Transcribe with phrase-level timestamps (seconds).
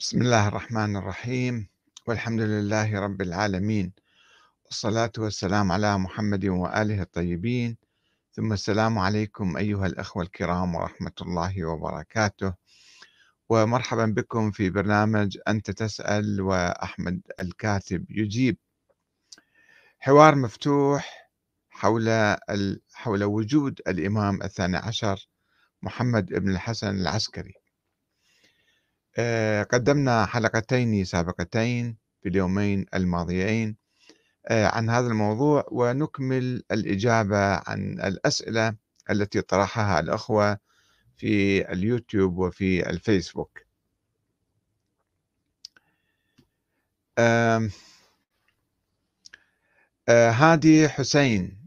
[0.00, 1.68] بسم الله الرحمن الرحيم.
[2.06, 3.92] والحمد لله رب العالمين.
[4.64, 7.76] والصلاة والسلام على محمد وآله الطيبين.
[8.32, 12.54] ثم السلام عليكم أيها الأخوة الكرام ورحمة الله وبركاته.
[13.48, 18.56] ومرحبا بكم في برنامج أنت تسأل وأحمد الكاتب يجيب.
[19.98, 21.30] حوار مفتوح
[21.70, 22.36] حول
[22.92, 25.28] حول وجود الإمام الثاني عشر
[25.82, 27.59] محمد بن الحسن العسكري.
[29.70, 33.76] قدمنا حلقتين سابقتين في اليومين الماضيين
[34.46, 38.76] آه، عن هذا الموضوع ونكمل الإجابة عن الأسئلة
[39.10, 40.58] التي طرحها الأخوة
[41.16, 43.60] في اليوتيوب وفي الفيسبوك.
[47.18, 47.70] آه،
[50.08, 51.66] هادي حسين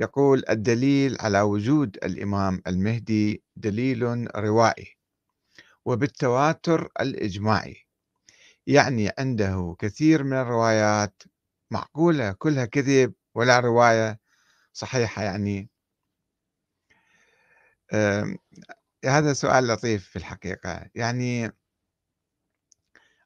[0.00, 4.95] يقول الدليل على وجود الإمام المهدي دليل روائي.
[5.86, 7.86] وبالتواتر الإجماعي.
[8.66, 11.22] يعني عنده كثير من الروايات
[11.70, 14.20] معقولة كلها كذب ولا رواية
[14.72, 15.70] صحيحة يعني.
[19.04, 20.90] هذا سؤال لطيف في الحقيقة.
[20.94, 21.52] يعني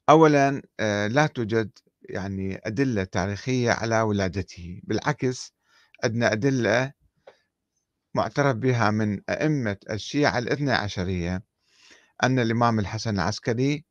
[0.08, 1.70] أولا آه، لا توجد
[2.02, 4.80] يعني أدلة تاريخية على ولادته.
[4.84, 5.54] بالعكس
[6.04, 6.92] عندنا أدلة
[8.14, 11.49] معترف بها من أئمة الشيعة الاثنى عشرية.
[12.22, 13.84] أن الإمام الحسن العسكري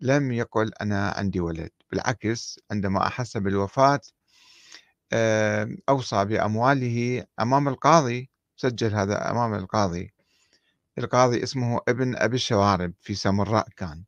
[0.00, 4.00] لم يقل أنا عندي ولد بالعكس عندما أحس بالوفاة
[5.88, 10.14] أوصى بأمواله أمام القاضي سجل هذا أمام القاضي.
[10.98, 14.04] القاضي اسمه ابن أبي الشوارب في سامراء كان.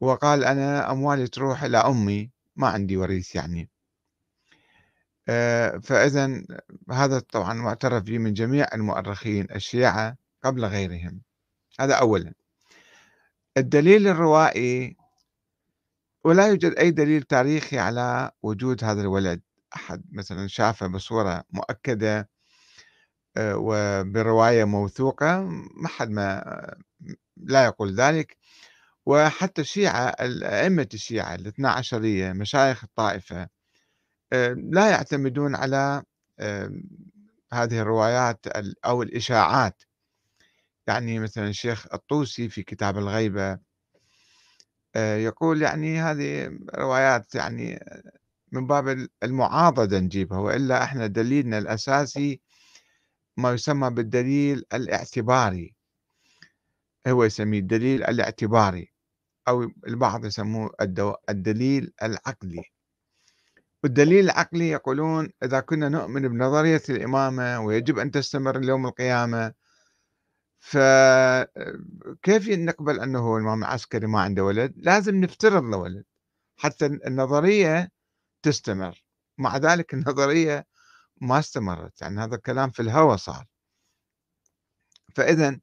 [0.00, 3.70] وقال أنا أموالي تروح إلى أمي ما عندي وريث يعني.
[5.82, 6.44] فإذا
[6.90, 11.20] هذا طبعا معترف به من جميع المؤرخين الشيعة قبل غيرهم.
[11.80, 12.34] هذا أولا.
[13.56, 14.96] الدليل الروائي
[16.24, 19.40] ولا يوجد أي دليل تاريخي على وجود هذا الولد.
[19.76, 22.28] أحد مثلا شافه بصورة مؤكدة
[23.36, 25.40] آه، وبرواية موثوقة
[25.76, 26.44] ما حد ما
[27.36, 28.36] لا يقول ذلك.
[29.06, 30.14] وحتى الشيعة
[30.44, 33.48] أئمة الشيعة الاثنى عشرية مشايخ الطائفة
[34.32, 36.02] آه، لا يعتمدون على
[37.52, 38.46] هذه الروايات
[38.84, 39.82] أو الإشاعات.
[40.86, 43.58] يعني مثلا الشيخ الطوسي في كتاب الغيبة
[44.96, 47.84] آه، يقول يعني هذه روايات يعني
[48.52, 52.40] من باب المعاضدة نجيبها وإلا إحنا دليلنا الأساسي
[53.36, 55.74] ما يسمى بالدليل الاعتباري.
[57.06, 58.92] هو يسميه الدليل الاعتباري
[59.48, 60.70] أو البعض يسموه
[61.30, 62.62] الدليل العقلي.
[63.82, 69.52] والدليل العقلي يقولون إذا كنا نؤمن بنظرية الإمامة ويجب أن تستمر ليوم القيامة
[70.60, 76.04] فكيف نقبل أنه الإمام العسكري ما عنده ولد؟ لازم نفترض له ولد
[76.56, 77.90] حتى النظرية
[78.42, 79.04] تستمر
[79.38, 80.66] مع ذلك النظرية
[81.20, 83.46] ما استمرت يعني هذا الكلام في الهوى صار.
[85.16, 85.60] فإذا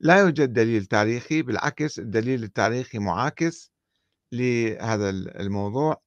[0.00, 3.72] لا يوجد دليل تاريخي بالعكس الدليل التاريخي معاكس
[4.32, 6.02] لهذا الموضوع.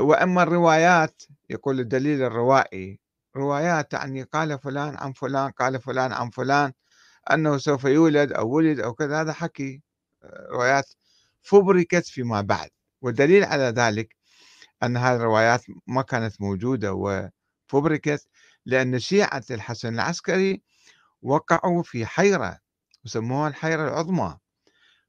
[0.00, 3.00] وأما الروايات يقول الدليل الروائي
[3.36, 6.72] روايات يعني قال فلان عن فلان قال فلان عن فلان
[7.32, 9.82] أنه سوف يولد أو ولد أو كذا هذا حكي
[10.22, 10.92] آه، روايات
[11.42, 12.70] فبركت فيما بعد.
[13.02, 14.16] والدليل على ذلك
[14.82, 18.28] أن هذه الروايات ما كانت موجودة وفبركت
[18.66, 20.62] لأن شيعة الحسن العسكري
[21.22, 22.58] وقعوا في حيرة
[23.04, 24.38] وسموها الحيرة العظمى.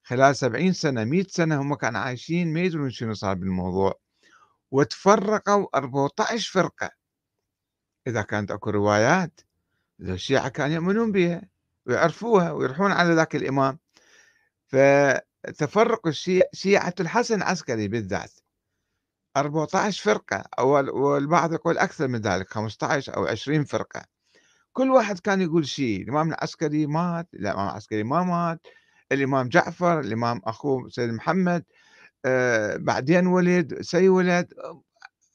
[0.03, 3.99] خلال سبعين سنة مئة سنة هم كانوا عايشين ما يدرون شنو صار بالموضوع.
[4.71, 6.89] وتفرقوا 14 فرقة.
[8.07, 9.41] إذا كانت أكو روايات
[10.01, 11.49] الشيعة كانوا يؤمنون بها.
[11.89, 13.79] ويعرفوها ويروحون على ذاك الإمام.
[14.67, 18.31] فتفرق الشيعة شيعة الحسن العسكري بالذات.
[19.37, 24.05] 14 فرقة والبعض يقول أكثر من ذلك 15 أو 20 فرقة.
[24.73, 28.67] كل واحد كان يقول شيء الإمام العسكري مات الإمام العسكري ما مات
[29.11, 31.63] الإمام جعفر الإمام أخوه سيد محمد
[32.25, 34.53] آه بعدين ولد سي ولد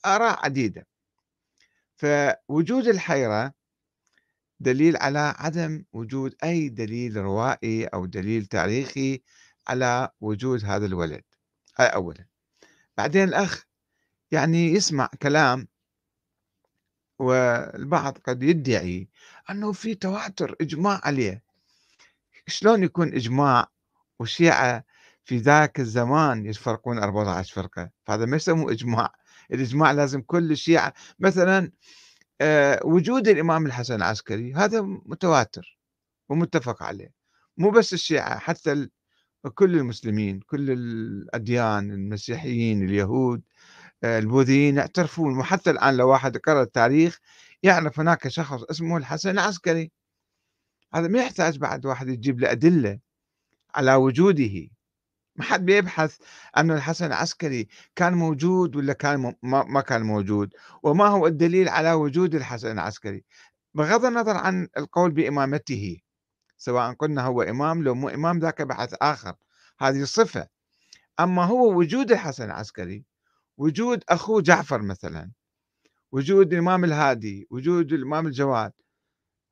[0.06, 0.86] آراء عديدة.
[1.96, 3.52] فوجود الحيرة
[4.64, 9.22] دليل على عدم وجود أي دليل روائي أو دليل تاريخي
[9.68, 11.24] على وجود هذا الولد
[11.78, 12.26] هاي أولا.
[12.96, 13.64] بعدين الأخ
[14.30, 15.68] يعني يسمع كلام
[17.18, 19.08] والبعض قد يدعي
[19.50, 21.42] أنه في تواتر إجماع عليه.
[22.46, 23.66] شلون يكون إجماع
[24.18, 24.84] والشيعة
[25.24, 29.12] في ذاك الزمان يفرقون 14 فرقة؟ فهذا ما يسموه إجماع.
[29.52, 31.72] الإجماع لازم كل الشيعة مثلا
[32.84, 35.78] وجود الإمام الحسن العسكري هذا متواتر
[36.28, 37.12] ومتفق عليه
[37.56, 38.88] مو بس الشيعة حتى
[39.54, 43.42] كل المسلمين كل الأديان المسيحيين اليهود
[44.04, 47.20] آه، البوذيين يعترفون وحتى الآن لو واحد قرأ التاريخ
[47.62, 49.92] يعرف هناك شخص اسمه الحسن العسكري.
[50.94, 52.98] هذا ما يحتاج بعد واحد يجيب له أدلة
[53.74, 54.68] على وجوده.
[55.36, 56.16] ما حد بيبحث
[56.56, 62.34] أن الحسن العسكري كان موجود ولا كان ما كان موجود وما هو الدليل على وجود
[62.34, 63.24] الحسن العسكري.
[63.74, 66.00] بغض النظر عن القول بإمامته
[66.56, 69.34] سواء قلنا هو إمام لو مو إمام ذاك بحث آخر
[69.78, 70.48] هذه صفة.
[71.20, 73.04] أما هو وجود الحسن العسكري
[73.56, 75.30] وجود أخوه جعفر مثلا
[76.12, 78.72] وجود الإمام الهادي وجود الإمام الجواد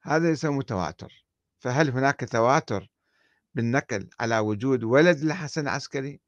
[0.02, 1.26] هذا يسمى تواتر.
[1.58, 2.92] فهل هناك تواتر
[3.54, 6.20] بالنقل على وجود ولد لحسن العسكري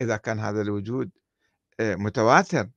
[0.00, 1.10] إذا كان هذا الوجود
[1.80, 2.70] آه، متواتر.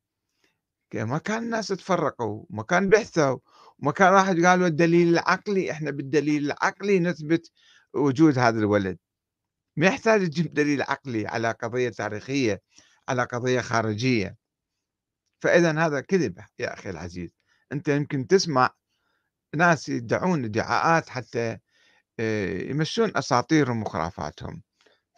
[0.93, 3.39] ما كان الناس تفرقوا ما كان بحثوا
[3.79, 7.51] ما كان واحد قالوا الدليل العقلي إحنا بالدليل العقلي نثبت
[7.93, 8.97] وجود هذا الولد.
[9.77, 12.61] ما يحتاج تجيب دليل عقلي على قضية تاريخية
[13.09, 14.37] على قضية خارجية.
[15.39, 17.35] فإذا هذا كذب يا أخي العزيز.
[17.71, 18.69] أنت يمكن تسمع
[19.55, 21.57] ناس يدعون ادعاءات حتى
[22.69, 24.61] يمشون أساطيرهم وخرافاتهم.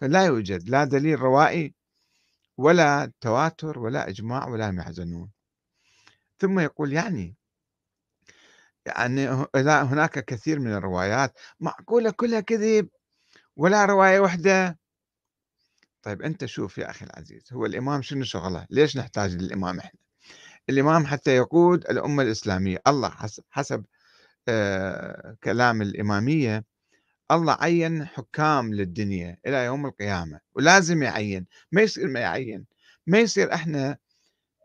[0.01, 1.73] فلا يوجد لا دليل روائي
[2.57, 5.31] ولا تواتر ولا إجماع ولا محزنون
[6.39, 7.35] ثم يقول يعني
[8.85, 9.27] يعني
[9.65, 12.89] هناك كثير من الروايات معقولة كلها كذب
[13.55, 14.79] ولا رواية واحدة.
[16.01, 19.99] طيب أنت شوف يا أخي العزيز هو الإمام شنو شغله؟ ليش نحتاج للإمام إحنا؟
[20.69, 22.81] الإمام حتى يقود الأمة الإسلامية.
[22.87, 23.11] الله
[23.49, 23.85] حسب
[24.47, 26.65] آه كلام الإمامية
[27.31, 32.65] الله عين حكام للدنيا إلى يوم القيامة ولازم يعين ما يصير ما يعين
[33.07, 33.97] ما يصير إحنا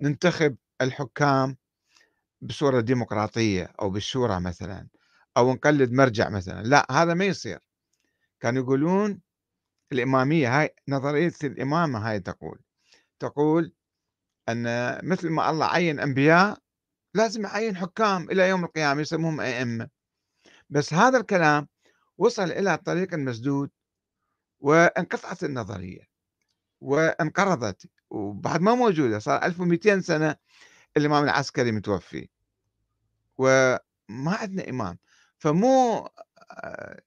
[0.03, 1.57] ننتخب الحكام
[2.41, 4.89] بصورة ديمقراطية أو بالشورى مثلا
[5.37, 7.59] أو نقلد مرجع مثلا لا هذا ما يصير.
[8.41, 9.21] كانوا يقولون
[9.93, 12.61] الإمامية هاي نظرية الإمامة هاي تقول
[13.19, 13.73] تقول
[14.49, 14.65] أن
[15.09, 16.59] مثل ما الله عين أنبياء
[17.15, 19.89] لازم يعين حكام إلى يوم القيامة يسموهم أئمة.
[20.71, 21.69] بس هذا الكلام
[22.19, 23.71] وصل إلى طريق مسدود
[24.61, 26.09] وانقطعت النظرية
[26.81, 30.37] وانقرضت وبعد ما موجودة صار 1200 سنة
[30.97, 32.29] الإمام العسكري متوفي
[33.39, 33.81] وما
[34.27, 34.99] عندنا إمام.
[35.39, 36.09] فمو
[36.51, 37.01] آه،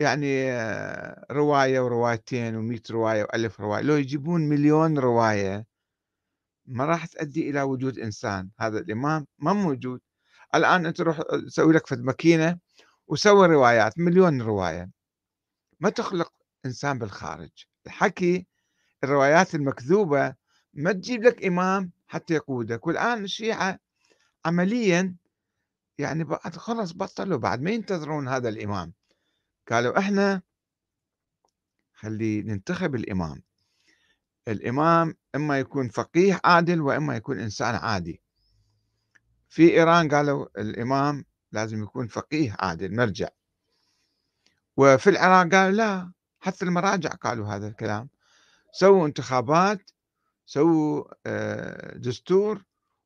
[0.00, 3.82] يعني آه، رواية وروايتين ومئة رواية وألف رواية.
[3.82, 5.66] لو يجيبون مليون رواية
[6.66, 8.50] ما راح تؤدي إلى وجود إنسان.
[8.60, 10.00] هذا الإمام ما موجود.
[10.54, 12.58] الآن أنت روح سوي لك فد ماكينة
[13.06, 14.90] وسوي روايات مليون رواية.
[15.80, 16.32] ما تخلق
[16.66, 17.50] إنسان بالخارج.
[17.86, 18.46] الحكي
[19.04, 20.34] الروايات المكذوبة
[20.74, 22.86] ما تجيب لك إمام حتى يقودك.
[22.86, 23.78] والآن الشيعة
[24.44, 25.16] عمليا
[25.98, 28.92] يعني بعد خلص بطلوا بعد ما ينتظرون هذا الإمام.
[29.70, 30.42] قالوا إحنا
[31.92, 33.42] خلي ننتخب الإمام.
[34.48, 38.22] الإمام إما يكون فقيه عادل وإما يكون إنسان عادي.
[39.48, 43.28] في إيران قالوا الإمام لازم يكون فقيه عادل مرجع
[44.76, 48.08] وفي العراق قالوا لا حتى المراجع قالوا هذا الكلام.
[48.72, 49.90] سووا انتخابات
[50.46, 52.64] سووا آه، دستور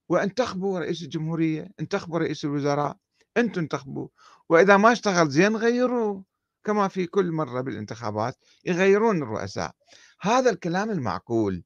[0.08, 2.96] وانتخبوا رئيس الجمهورية انتخبوا رئيس الوزراء.
[3.37, 4.08] أنتم انتخبوا.
[4.48, 6.25] وإذا ما اشتغل زين غيروه
[6.64, 9.75] كما في كل مرة بالانتخابات يغيرون الرؤساء.
[10.20, 11.64] هذا الكلام المعقول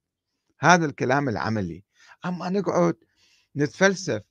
[0.61, 1.85] هذا الكلام العملي.
[2.25, 2.97] أما نقعد
[3.57, 4.23] نتفلسف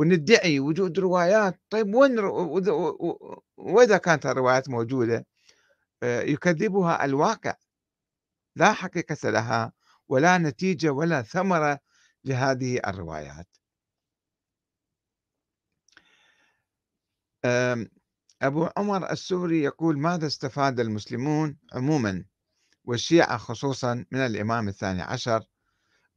[0.00, 1.60] وندعي وجود روايات.
[1.70, 2.18] طيب وين
[3.56, 5.26] وإذا كانت الروايات موجودة؟
[6.02, 7.54] آه، يكذبها الواقع.
[8.56, 9.72] لا حقيقة لها
[10.08, 11.78] ولا نتيجة ولا ثمرة
[12.24, 13.46] لهذه الروايات.
[18.42, 22.24] أبو عمر السوري يقول ماذا استفاد المسلمون عموما
[22.84, 25.44] والشيعة خصوصا من الإمام الثاني عشر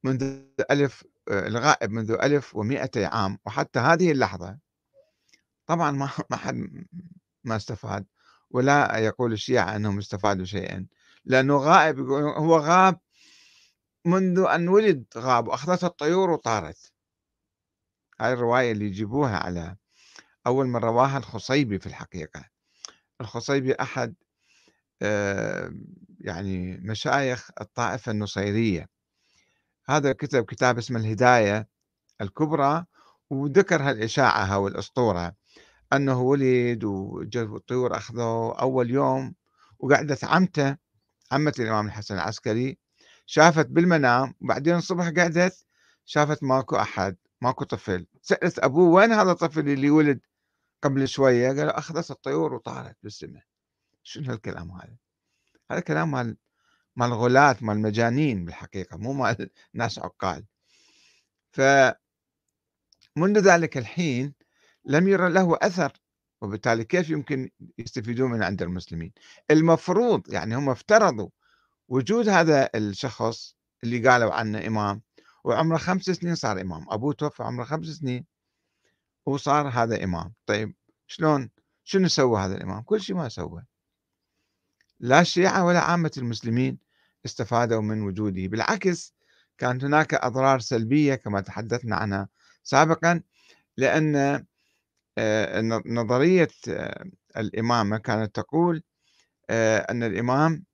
[0.04, 4.58] منذ ألف الغائب منذ ألف ومئتي عام وحتى هذه اللحظة
[5.66, 6.86] طبعا ما ما حد
[7.44, 8.06] ما استفاد
[8.50, 10.86] ولا يقول الشيعة أنهم استفادوا شيئا
[11.24, 11.98] لأنه غائب
[12.38, 13.00] هو غاب
[14.04, 16.92] منذ أن ولد غاب وأخذته الطيور وطارت.
[18.20, 19.76] هاي الرواية اللي يجيبوها على
[20.46, 22.44] أول من رواها الخصيبي في الحقيقة.
[23.20, 24.14] الخصيبي أحد
[25.02, 25.74] آه،
[26.20, 28.88] يعني مشايخ الطائفة النصيرية.
[29.86, 31.68] هذا كتب كتاب اسمه الهداية
[32.20, 32.84] الكبرى
[33.30, 35.34] وذكر هالإشاعة أو الأسطورة
[35.92, 36.84] أنه ولد
[37.34, 39.34] والطيور أخذوه أول يوم
[39.78, 40.76] وقعدت عمته
[41.32, 42.78] عمة الإمام الحسن العسكري.
[43.26, 45.66] شافت بالمنام وبعدين الصبح قعدت
[46.04, 48.06] شافت ماكو أحد ماكو طفل.
[48.22, 50.20] سألت أبوه وين هذا الطفل اللي ولد
[50.82, 53.42] قبل شوية؟ قال أخذت الطيور وطارت بالسماء.
[54.02, 54.96] شنو هالكلام هذا؟
[55.70, 56.36] هذا كلام مال
[56.96, 60.44] مال الغلاة مال المجانين بالحقيقة مو مال ناس عقال.
[61.52, 61.60] ف
[63.16, 64.34] منذ ذلك الحين
[64.84, 65.92] لم يرى له أثر
[66.42, 69.12] وبالتالي كيف يمكن يستفيدون من عند المسلمين؟
[69.50, 71.28] المفروض يعني هم افترضوا
[71.88, 75.02] وجود هذا الشخص اللي قالوا عنه إمام
[75.44, 76.86] وعمره خمس سنين صار إمام.
[76.90, 78.26] أبوه توفى عمره خمس سنين
[79.26, 80.34] وصار هذا إمام.
[80.46, 80.74] طيب
[81.06, 81.50] شلون؟
[81.84, 83.64] شنو سوى هذا الإمام؟ كل شيء ما سوى.
[85.00, 86.78] لا الشيعة ولا عامة المسلمين
[87.24, 89.14] استفادوا من وجوده بالعكس
[89.58, 92.28] كانت هناك أضرار سلبية كما تحدثنا عنها.
[92.62, 93.20] سابقا
[93.76, 94.44] لأن
[95.18, 97.04] آه، نظرية آه،
[97.36, 98.82] الإمامة كانت تقول
[99.50, 100.64] آه، أن الإمام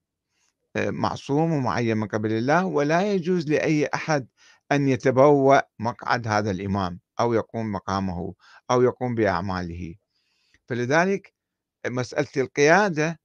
[0.77, 4.29] معصوم ومعين من قبل الله ولا يجوز لأي أحد
[4.73, 8.35] أن يتبوأ مقعد هذا الإمام أو يقوم مقامه
[8.71, 9.95] أو يقوم بأعماله.
[10.69, 11.35] فلذلك
[11.87, 13.21] مسألة القيادة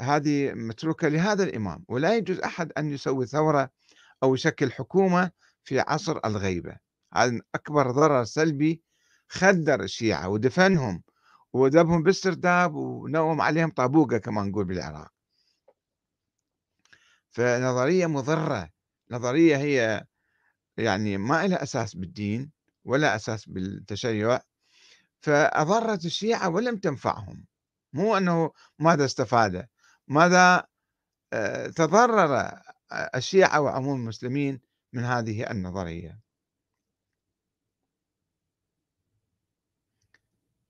[0.00, 3.70] هذه متروكة لهذا الإمام ولا يجوز أحد أن يسوي ثورة
[4.22, 5.30] أو يشكل حكومة
[5.64, 6.76] في عصر الغيبة.
[7.14, 8.82] هذا أكبر ضرر سلبي
[9.28, 11.02] خدر الشيعة ودفنهم
[11.52, 15.12] وذبهم بالسرداب ونوم عليهم طابوقة كما نقول بالعراق.
[17.30, 18.70] فنظرية مضرة
[19.10, 20.04] نظرية هي
[20.76, 22.50] يعني ما لها أساس بالدين
[22.84, 24.40] ولا أساس بالتشيع
[25.20, 27.44] فأضرت الشيعة ولم تنفعهم.
[27.96, 29.68] مو أنه ماذا استفاد
[30.08, 30.66] ماذا
[31.32, 32.60] آه، تضرر
[33.14, 34.60] الشيعة وعموم المسلمين
[34.92, 36.20] من هذه النظرية.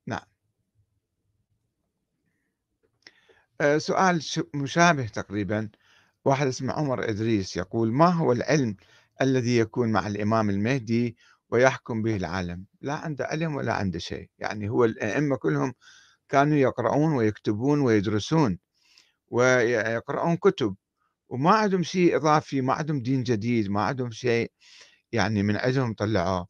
[0.06, 0.26] نعم.
[3.61, 4.23] آه، سؤال
[4.54, 5.71] مشابه تقريبا.
[6.25, 8.76] واحد اسمه عمر إدريس يقول ما هو العلم
[9.23, 11.16] الذي يكون مع الإمام المهدي
[11.50, 14.30] ويحكم به العالم؟ لا عنده علم ولا عنده شيء.
[14.38, 15.75] يعني هو الأئمة كلهم
[16.28, 18.59] كانوا يقرؤون ويكتبون ويدرسون
[19.28, 20.76] ويقرؤون كتب
[21.28, 24.52] وما عندهم شيء إضافي ما عندهم دين جديد ما عندهم شيء
[25.12, 26.49] يعني من عندهم طلعوه.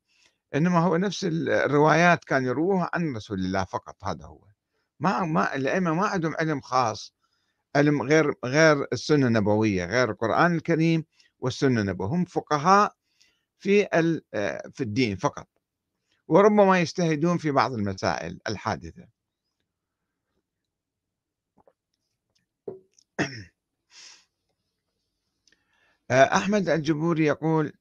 [0.55, 4.41] إنما هو نفس الروايات كان يروها عن رسول الله فقط هذا هو.
[5.01, 7.15] ما ما الأئمة ما عندهم علم خاص
[7.77, 11.05] علم غير غير السنة النبوية غير القرآن الكريم
[11.39, 12.09] والسنة النبوية.
[12.09, 12.93] هم فقهاء
[13.59, 13.85] في
[14.73, 15.49] في الدين فقط.
[16.29, 19.16] وربما يجتهدون في بعض المسائل الحادثة.
[26.11, 27.73] أحمد الجبوري يقول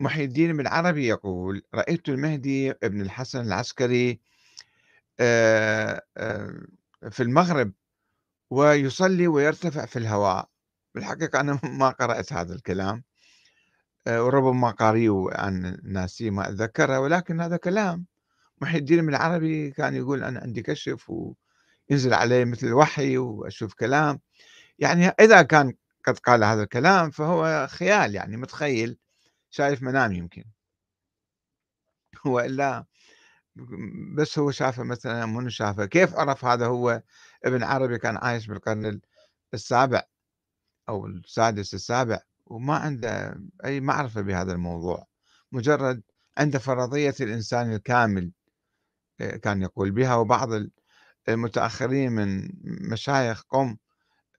[0.00, 4.20] محي الدين بن عربي يقول رأيت المهدي ابن الحسن العسكري
[7.10, 7.72] في المغرب
[8.50, 10.48] ويصلي ويرتفع في الهواء.
[10.94, 13.04] بالحقيقة أنا ما قرأت هذا الكلام
[14.08, 18.06] وربما قاريه عن ناسي ما أتذكره ولكن هذا كلام.
[18.60, 24.20] محي الدين بن العربي كان يقول أنا عندي كشف وينزل علي مثل الوحي وأشوف كلام.
[24.78, 28.98] يعني إذا كان قد قال هذا الكلام فهو خيال يعني متخيل
[29.50, 30.44] شايف منام يمكن.
[32.26, 32.84] وإلا
[34.16, 37.02] بس هو شافه مثلا منو شافه؟ كيف عرف هذا هو
[37.44, 39.00] ابن عربي كان عايش بالقرن
[39.54, 40.02] السابع
[40.88, 45.06] أو السادس السابع وما عنده أي معرفة بهذا الموضوع.
[45.52, 46.02] مجرد
[46.38, 48.32] عنده فرضية الإنسان الكامل
[49.20, 50.48] آه، كان يقول بها وبعض
[51.28, 52.50] المتأخرين من
[52.92, 53.76] مشايخ قم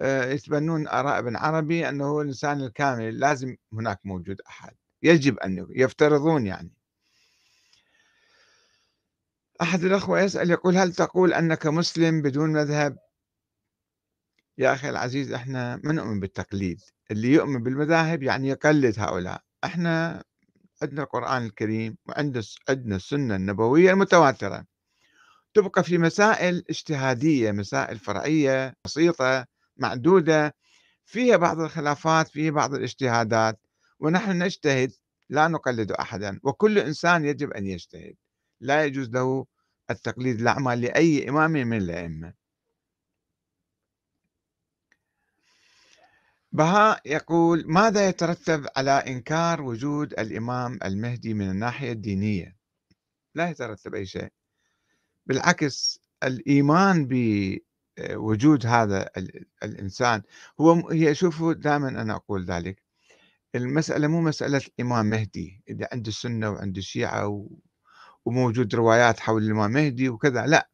[0.01, 4.73] يتبنون آراء ابن عربي أنه هو الإنسان الكامل لازم هناك موجود أحد.
[5.03, 6.71] يجب أن يفترضون يعني.
[9.61, 12.97] أحد الأخوة يسأل يقول هل تقول أنك مسلم بدون مذهب؟
[14.57, 16.81] يا أخي العزيز إحنا ما نؤمن بالتقليد.
[17.11, 19.41] اللي يؤمن بالمذاهب يعني يقلد هؤلاء.
[19.63, 20.23] إحنا
[20.81, 24.65] عندنا القرآن الكريم وعندنا عندنا السنة النبوية المتواترة.
[25.53, 29.45] تبقى في مسائل اجتهادية مسائل فرعية بسيطة
[29.77, 30.55] معدودة
[31.05, 33.59] فيها بعض الخلافات فيها بعض الاجتهادات
[33.99, 34.91] ونحن نجتهد
[35.29, 38.15] لا نقلد أحدا وكل إنسان يجب أن يجتهد.
[38.59, 39.45] لا يجوز له
[39.91, 42.33] التقليد الأعمى لأي إمام من الأئمة.
[46.51, 52.57] بهاء يقول ماذا يترتب على إنكار وجود الإمام المهدي من الناحية الدينية؟
[53.35, 54.29] لا يترتب أي شيء.
[55.25, 57.07] بالعكس الإيمان
[57.97, 59.09] بوجود هذا
[59.63, 60.21] الإنسان.
[60.61, 62.83] هو هي شوفوا دائما أنا أقول ذلك.
[63.55, 65.63] المسألة مو مسألة إمام مهدي.
[65.69, 67.47] إذا عند السنة وعند الشيعة
[68.25, 70.69] وموجود روايات حول الإمام مهدي وكذا لا.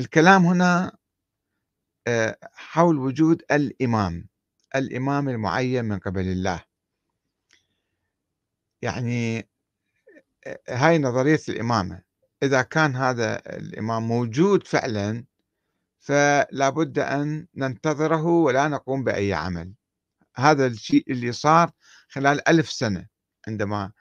[0.00, 0.92] الكلام هنا
[2.06, 4.28] آه، حول وجود الإمام.
[4.76, 6.64] الإمام المعين من قبل الله.
[8.82, 9.48] يعني
[10.46, 12.02] آه، هاي نظرية الإمامة.
[12.42, 15.24] إذا كان هذا الإمام موجود فعلا
[16.00, 19.72] فلا بد أن ننتظره ولا نقوم بأي عمل.
[20.36, 21.70] هذا الشيء اللي صار
[22.08, 23.06] خلال ألف سنة
[23.48, 23.92] عندما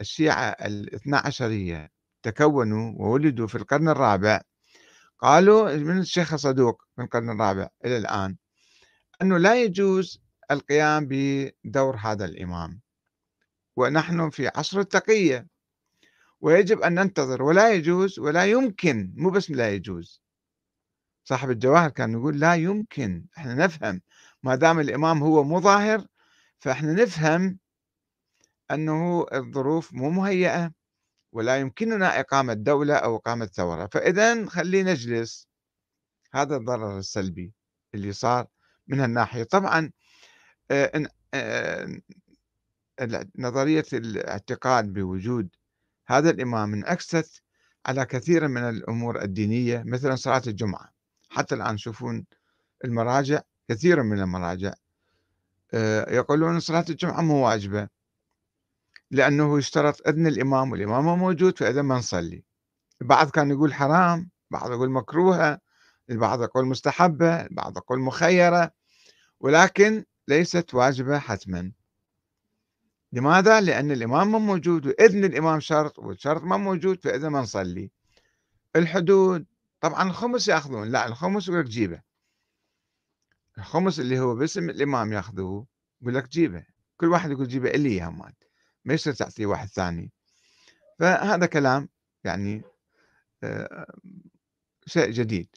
[0.00, 1.92] الشيعة الاثنى عشرية
[2.22, 4.40] تكونوا وولدوا في القرن الرابع
[5.18, 8.36] قالوا من الشيخ صدوق من القرن الرابع إلى الآن
[9.22, 12.80] أنه لا يجوز القيام بدور هذا الإمام.
[13.76, 15.46] ونحن في عصر التقية
[16.40, 20.22] ويجب أن ننتظر ولا يجوز ولا يمكن مو بس لا يجوز.
[21.24, 24.00] صاحب الجواهر كان يقول لا يمكن إحنا نفهم.
[24.42, 26.06] ما دام الإمام هو مظاهر
[26.58, 27.58] فإحنا نفهم
[28.70, 30.72] أنه الظروف مو مهيئة
[31.32, 33.86] ولا يمكننا إقامة دولة أو إقامة ثورة.
[33.92, 35.48] فإذا خلينا نجلس.
[36.34, 37.52] هذا الضرر السلبي
[37.94, 38.46] اللي صار
[38.86, 39.42] من هالناحية.
[39.42, 39.90] طبعا
[40.70, 41.02] آه،
[41.34, 42.00] آه،
[43.38, 45.48] نظرية الاعتقاد بوجود
[46.06, 47.42] هذا الإمام من أكست
[47.86, 50.91] على كثير من الأمور الدينية مثلا صلاة الجمعة.
[51.32, 52.24] حتى الآن تشوفون
[52.84, 54.72] المراجع كثير من المراجع
[55.74, 57.88] آه، يقولون صلاة الجمعة مو واجبة
[59.10, 62.44] لأنه يشترط إذن الإمام والإمام موجود فإذا ما نصلي.
[63.02, 65.58] البعض كان يقول حرام بعض يقول مكروهة
[66.10, 68.70] البعض يقول مستحبة البعض يقول مخيرة
[69.40, 71.72] ولكن ليست واجبة حتما.
[73.12, 77.90] لماذا؟ لأن الإمام ما موجود وإذن الإمام شرط والشرط ما موجود فإذا ما نصلي.
[78.76, 79.46] الحدود
[79.82, 80.88] طبعا الخمس يأخذون.
[80.88, 82.02] لا الخمس يقول لك جيبة.
[83.58, 85.66] الخمس اللي هو باسم الإمام يأخذوه
[86.02, 86.66] يقول لك جيبة.
[86.96, 88.44] كل واحد يقول جيبة إلي إياها مات
[88.84, 90.12] ما يصير تعطيه واحد ثاني.
[90.98, 91.88] فهذا كلام
[92.24, 92.62] يعني
[93.44, 93.94] آه،
[94.86, 95.48] شيء جديد.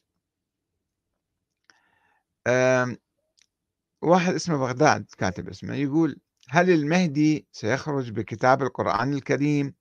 [4.02, 9.74] واحد اسمه بغداد كاتب اسمه يقول هل المهدي سيخرج بكتاب القرآن الكريم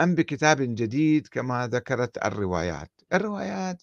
[0.00, 3.82] أم بكتاب جديد كما ذكرت الروايات؟ الروايات.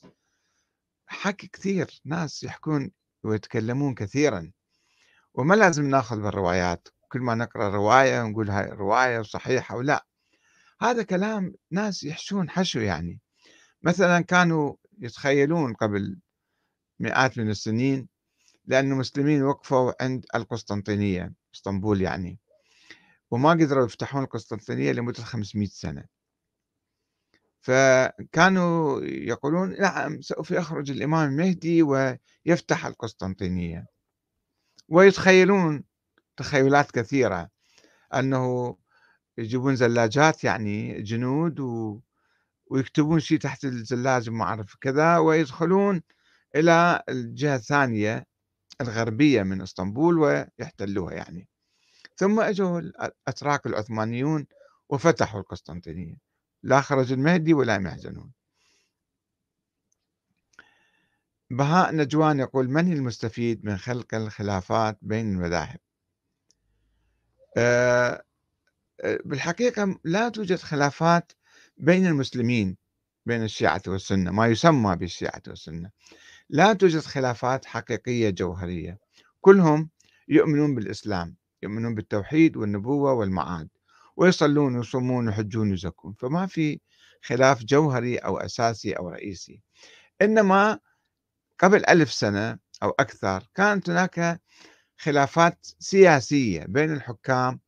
[1.08, 2.92] حكي كثير ناس يحكون
[3.24, 4.52] ويتكلمون كثيرا
[5.34, 6.88] وما لازم ناخذ بالروايات.
[7.08, 10.06] كل ما نقرأ رواية نقول هاي رواية صحيحة ولا.
[10.82, 13.20] هذا كلام ناس يحشون حشو يعني.
[13.84, 16.20] مثلا كانوا يتخيلون قبل
[17.00, 18.08] مئات من السنين
[18.66, 22.40] لأن المسلمين وقفوا عند القسطنطينية إسطنبول يعني
[23.32, 26.06] وما قدروا يفتحون القسطنطينية لمدة 500 سنة.
[27.62, 33.86] فكانوا يقولون نعم سوف يخرج الإمام المهدي ويفتح القسطنطينية.
[34.90, 35.84] ويتخيلون
[36.38, 37.50] تخيلات كثيرة
[38.14, 38.78] أنه
[39.38, 42.00] يجيبون زلاجات يعني جنود و...
[42.72, 46.02] ويكتبون شيء تحت الزلاج ما أعرف كذا ويدخلون
[46.56, 48.26] إلى الجهة الثانية
[48.82, 51.48] الغربية من إسطنبول ويحتلوها يعني.
[52.16, 54.48] ثم أجوا الأتراك العثمانيون
[54.90, 56.31] وفتحوا القسطنطينية.
[56.64, 58.32] لا خرج المهدي ولا يحزنون
[61.50, 65.80] بهاء نجوان يقول من المستفيد من خلق الخلافات بين المذاهب؟
[67.58, 68.24] أه
[69.26, 71.32] بالحقيقة لا توجد خلافات
[71.78, 72.78] بين المسلمين
[73.26, 75.92] بين الشيعة والسنة ما يسمى بالشيعة والسنة.
[76.50, 79.00] لا توجد خلافات حقيقية جوهرية.
[79.42, 79.90] كلهم
[80.28, 83.70] يؤمنون بالإسلام يؤمنون بالتوحيد والنبوة والمعاد.
[84.18, 86.14] ويصلون ويصومون ويحجون ويزكون.
[86.20, 86.80] فما في
[87.24, 89.62] خلاف جوهري أو أساسي أو رئيسي.
[90.22, 90.80] إنما
[91.60, 94.42] قبل ألف سنة أو أكثر كانت هناك
[94.98, 97.60] خلافات سياسية بين الحكام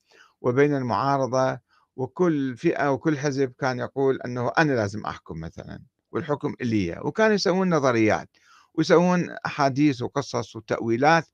[0.41, 1.59] وبين المعارضة
[1.95, 6.99] وكل فئة وكل حزب كان يقول أنه أنا لازم أحكم مثلا والحكم إلي.
[7.01, 8.29] وكانوا يسوون نظريات
[8.73, 11.25] ويسوون أحاديث وقصص وتأويلات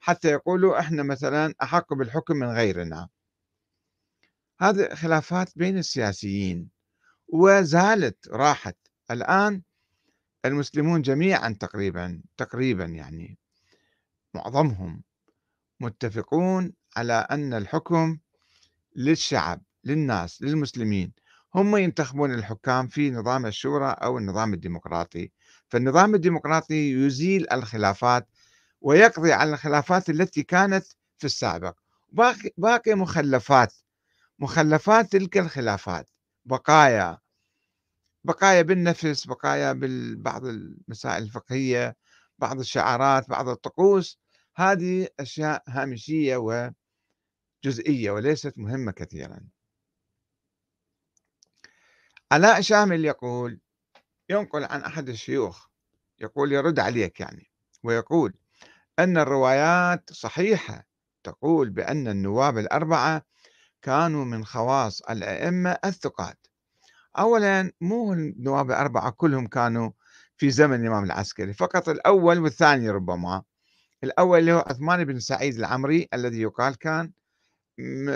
[0.00, 3.08] حتى يقولوا إحنا مثلا أحق بالحكم من غيرنا.
[4.60, 6.68] هذه خلافات بين السياسيين
[7.28, 8.76] وزالت راحت.
[9.10, 9.62] الآن
[10.44, 13.38] المسلمون جميعا تقريبا تقريبا يعني
[14.34, 15.02] معظمهم
[15.80, 18.18] متفقون على أن الحكم
[18.96, 21.12] للشعب للناس للمسلمين.
[21.54, 25.30] هم ينتخبون الحكام في نظام الشورى أو النظام الديمقراطي.
[25.68, 28.28] فالنظام الديمقراطي يزيل الخلافات
[28.80, 30.86] ويقضي على الخلافات التي كانت
[31.18, 31.78] في السابق.
[32.08, 33.74] باقي, باقي مخلفات
[34.38, 36.10] مخلفات تلك الخلافات.
[36.44, 37.18] بقايا
[38.24, 41.96] بقايا بالنفس بقايا ببعض المسائل الفقهية
[42.38, 44.20] بعض الشعارات بعض الطقوس.
[44.56, 46.36] هذه أشياء هامشية
[47.64, 49.40] وجزئية وليست مهمة كثيرا.
[52.32, 53.60] علاء شامل يقول
[54.30, 55.68] ينقل عن أحد الشيوخ
[56.20, 57.50] يقول يرد عليك يعني
[57.82, 58.34] ويقول
[58.98, 60.86] أن الروايات صحيحة
[61.24, 63.22] تقول بأن النواب الأربعة
[63.84, 66.46] كانوا من خواص الأئمة الثقات.
[67.18, 69.90] أولا مو النواب الأربعة كلهم كانوا
[70.36, 73.42] في زمن الإمام العسكري فقط الأول والثاني ربما.
[74.04, 77.12] الأول اللي هو عثمان بن سعيد العمري الذي يقال كان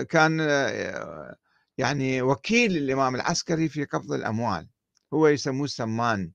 [0.09, 1.37] كان آه،
[1.78, 4.68] يعني وكيل الإمام العسكري في قبض الأموال.
[5.14, 6.33] هو يسموه سمان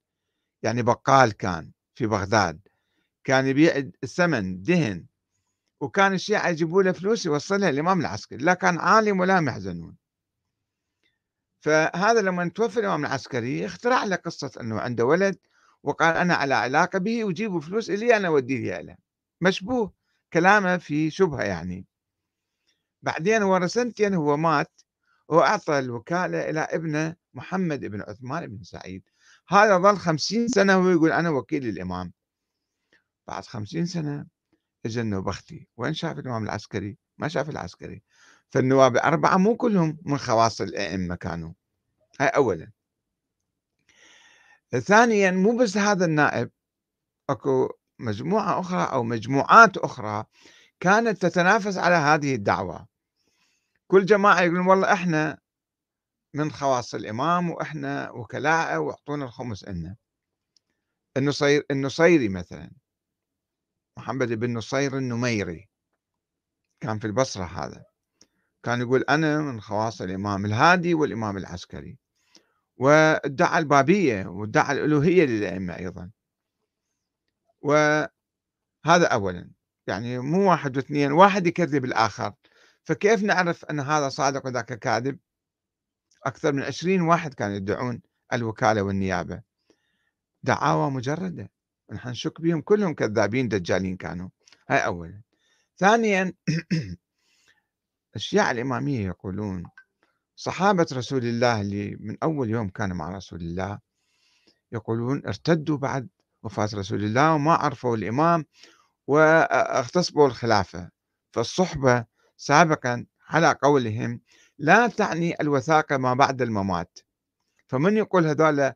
[0.64, 2.60] يعني بقال كان في بغداد.
[3.24, 5.06] كان يبيع الثمن دهن.
[5.84, 9.96] وكان الشيعة يجيبوا له فلوس يوصلها للإمام العسكري لا كان عالم ولا محزنون
[11.60, 15.38] فهذا لما توفى الإمام العسكري اخترع له قصة أنه عنده ولد
[15.84, 18.96] وقال أنا على علاقة به وجيبوا فلوس إلي أنا أوديه له
[19.42, 19.94] مشبوه
[20.34, 21.86] كلامه في شبهة يعني.
[23.02, 24.82] بعدين ورا سنتين هو مات
[25.28, 29.04] وأعطى الوكالة إلى ابنه محمد بن عثمان بن سعيد.
[29.48, 32.14] هذا ظل خمسين سنة وهو يقول أنا وكيل الإمام.
[33.28, 34.33] بعد خمسين سنة
[34.86, 38.04] اجى بختي وين شاف الإمام العسكري؟ ما شاف العسكري.
[38.50, 41.54] فالنواب الأربعة مو كلهم من خواص الأئمة كانوا.
[42.20, 42.72] هاي أولا.
[44.80, 46.52] ثانيا مو بس هذا النائب
[47.30, 47.70] أكو
[48.00, 50.26] مجموعة أخرى أو مجموعات أخرى
[50.80, 52.88] كانت تتنافس على هذه الدعوة.
[53.88, 55.38] كل جماعة يقولون والله إحنا
[56.34, 59.96] من خواص الإمام وإحنا وكلاء وأعطونا الخمس إلنا
[61.18, 62.72] النصير النصيري مثلا.
[63.98, 65.70] محمد بن نصير النميري
[66.80, 67.86] كان في البصرة هذا.
[68.64, 71.98] كان يقول أنا من خواص الإمام الهادي والإمام العسكري
[72.78, 76.12] وادعى البابية وادعى الألوهية للأئمة أيضا.
[77.62, 78.10] وهذا
[78.88, 79.52] أولا.
[79.88, 82.34] يعني مو واحد واثنين واحد يكذب الآخر.
[82.84, 85.20] فكيف نعرف أن هذا صادق وذاك كاذب؟
[86.26, 88.02] أكثر من عشرين واحد كانوا يدعون
[88.34, 89.42] الوكالة والنيابة.
[90.44, 91.52] دعاوى مجردة.
[91.92, 94.30] نحن نشك بهم كلهم كذابين دجالين كانوا.
[94.70, 95.22] هاي أولا.
[95.78, 96.34] ثانيا
[98.16, 99.64] الشيعة الإمامية يقولون
[100.36, 103.80] صحابة رسول الله اللي من أول يوم كانوا مع رسول الله
[104.72, 106.10] يقولون ارتدوا بعد
[106.44, 108.46] وفاة رسول الله وما عرفوا الإمام
[109.08, 110.90] واغتصبوا الخلافة.
[111.32, 112.06] فالصحبة
[112.38, 114.22] سابقا على قولهم
[114.58, 117.00] لا تعني الوثاقة ما بعد الممات.
[117.68, 118.74] فمن يقول هذول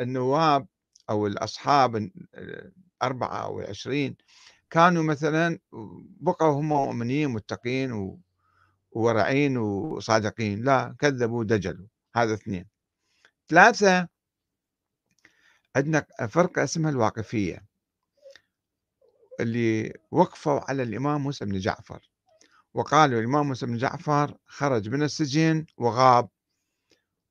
[0.00, 0.66] النواب
[1.10, 4.16] أو الأصحاب الأربعة أو العشرين
[4.70, 5.58] كانوا مثلا
[6.20, 8.18] بقوا هم مؤمنين متقين
[8.90, 12.66] وورعين وصادقين لا كذبوا دجلوا هذا اثنين.
[13.48, 14.08] ثلاثة
[15.76, 17.64] عندنا فرقة اسمها الواقفية
[19.40, 22.10] اللي وقفوا على الإمام موسى بن جعفر
[22.74, 26.28] وقالوا الإمام موسى بن جعفر خرج من السجن وغاب.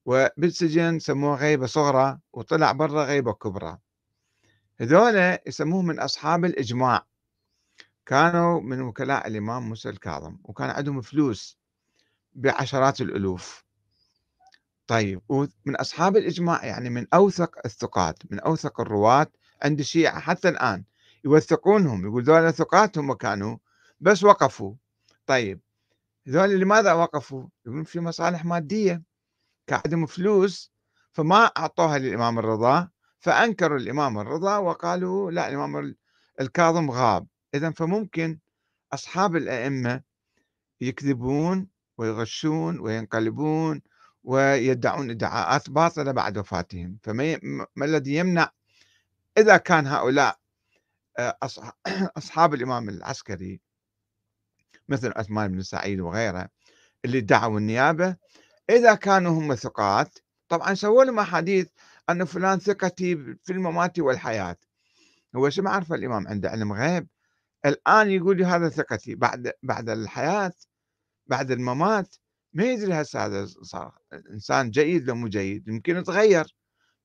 [0.05, 3.77] وبالسجن سموه غيبة صغرى وطلع برا غيبة كبرى.
[4.79, 7.05] هذول يسموهم من أصحاب الإجماع.
[8.05, 11.57] كانوا من وكلاء الإمام موسى الكاظم وكان عندهم فلوس
[12.33, 13.63] بعشرات الألوف.
[14.87, 19.27] طيب ومن أصحاب الإجماع يعني من أوثق الثقات من أوثق الرواة
[19.61, 20.83] عند الشيعة حتى الآن.
[21.25, 23.57] يوثقونهم يقول ذولا ثقات هم كانوا
[23.99, 24.75] بس وقفوا.
[25.25, 25.59] طيب
[26.27, 29.03] هذول لماذا وقفوا؟ يقولون في مصالح مادية.
[29.67, 30.71] كان عندهم فلوس
[31.11, 35.95] فما أعطوها للإمام الرضا فأنكروا الإمام الرضا وقالوا لا الإمام
[36.41, 37.27] الكاظم غاب.
[37.55, 38.39] إذا فممكن
[38.93, 40.01] أصحاب الأئمة
[40.81, 43.81] يكذبون ويغشون وينقلبون
[44.23, 46.97] ويدعون ادعاءات باطلة بعد وفاتهم.
[47.03, 47.39] فما
[47.75, 48.51] ما الذي يمنع
[49.37, 50.39] إذا كان هؤلاء
[51.19, 51.37] آه،
[52.17, 53.61] أصحاب الإمام العسكري
[54.89, 56.49] مثل عثمان بن سعيد وغيره
[57.05, 58.15] اللي ادعوا النيابة
[58.69, 61.69] إذا كانوا هم ثقات طبعا سووا لهم أحاديث
[62.09, 64.57] أن فلان ثقتي في الممات والحياة.
[65.35, 67.07] هو شو ما عرف الإمام عنده؟ علم غيب.
[67.65, 70.53] الآن يقول لي هذا ثقتي بعد بعد الحياة
[71.27, 72.15] بعد الممات.
[72.53, 76.55] ما يدري هسه هذا صار إنسان جيد لو مو جيد يمكن يتغير.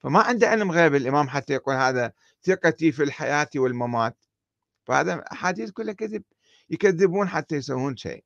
[0.01, 4.25] فما عنده علم غيب الإمام حتى يقول هذا ثقتي في الحياة والممات.
[4.87, 6.23] فهذا أحاديث كلها كذب
[6.71, 8.25] يكذبون حتى يسوون شيء.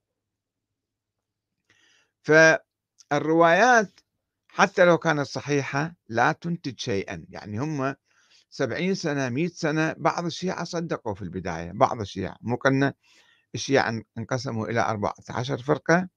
[3.12, 4.00] فالروايات
[4.48, 7.26] حتى لو كانت صحيحة لا تنتج شيئا.
[7.28, 7.94] يعني هم
[8.50, 12.36] سبعين سنة مئة سنة بعض الشيعة صدقوا في البداية بعض الشيعة.
[12.40, 12.94] مو قلنا
[13.54, 16.08] الشيعة انقسموا إلى أربعة عشر فرقة.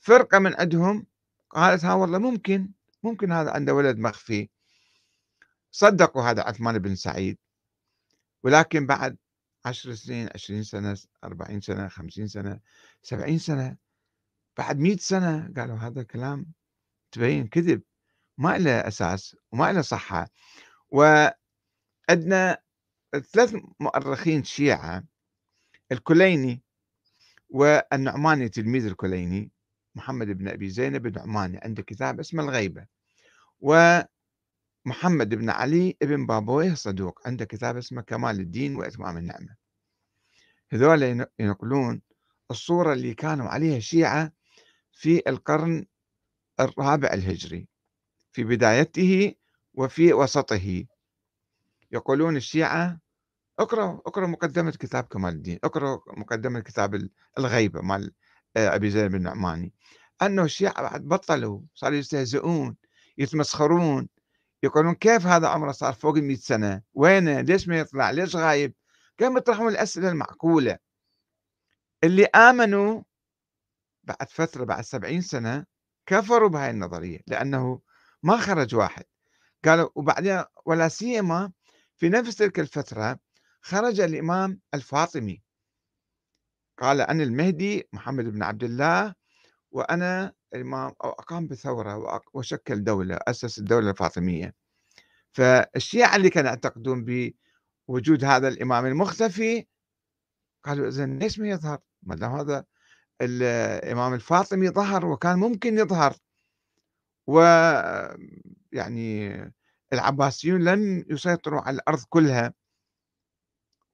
[0.00, 1.06] فرقة من عندهم
[1.50, 2.70] قالت ها والله ممكن
[3.02, 4.48] ممكن هذا عنده ولد مخفي.
[5.70, 7.38] صدقوا هذا عثمان بن سعيد.
[8.42, 9.16] ولكن بعد
[9.64, 12.60] عشر سنين عشرين سنة أربعين سنة خمسين سنة
[13.02, 13.83] سبعين سنة
[14.56, 16.46] بعد مئة سنة قالوا هذا كلام
[17.12, 17.82] تبين كذب
[18.38, 20.28] ما له أساس وما له صحة.
[20.90, 22.58] وعندنا
[23.32, 25.04] ثلاث مؤرخين شيعة
[25.92, 26.62] الكليني
[27.50, 29.50] والنعماني تلميذ الكليني
[29.94, 32.86] محمد بن أبي زينب النعماني عنده كتاب اسمه الغيبة.
[33.60, 34.00] و
[34.84, 39.56] محمد بن علي بن بابويه صدوق عنده كتاب اسمه كمال الدين وإتمام النعمة.
[40.72, 42.02] هذول ينقلون
[42.50, 44.32] الصورة اللي كانوا عليها الشيعة
[44.94, 45.86] في القرن
[46.60, 47.68] الرابع الهجري
[48.32, 49.34] في بدايته
[49.74, 50.84] وفي وسطه.
[51.92, 53.00] يقولون الشيعة
[53.58, 58.12] اقرأ اقرأ مقدمة كتاب كمال الدين اقرأ مقدمة كتاب الغيبة مال
[58.56, 59.72] آه، أبي زيد بن النعماني
[60.22, 62.76] أنه الشيعة بعد بطلوا صاروا يستهزئون
[63.18, 64.08] يتمسخرون.
[64.62, 68.74] يقولون كيف هذا عمره صار فوق المئة سنة؟ وينه؟ ليش ما يطلع؟ ليش غايب؟
[69.18, 70.78] كانوا يطرحون الأسئلة المعقولة.
[72.04, 73.02] اللي آمنوا
[74.04, 75.66] بعد فترة بعد سبعين سنة
[76.06, 77.80] كفروا بهاي النظرية لأنه
[78.22, 79.04] ما خرج واحد.
[79.64, 81.52] قالوا وبعدين ولا سيما
[81.96, 83.18] في نفس تلك الفترة
[83.62, 85.42] خرج الإمام الفاطمي.
[86.78, 89.14] قال أنا المهدي محمد بن عبد الله
[89.70, 94.54] وأنا الإمام أقام بثورة وشكل دولة أسس الدولة الفاطمية.
[95.32, 97.04] فالشيعة اللي كانوا يعتقدون
[97.88, 99.66] بوجود هذا الإمام المختفي
[100.64, 102.64] قالوا إذا ليش ما يظهر؟ ما دام هذا
[103.20, 106.16] الإمام الفاطمي ظهر وكان ممكن يظهر.
[107.26, 107.40] و
[108.72, 109.34] يعني
[109.92, 112.54] العباسيون لم يسيطروا على الأرض كلها.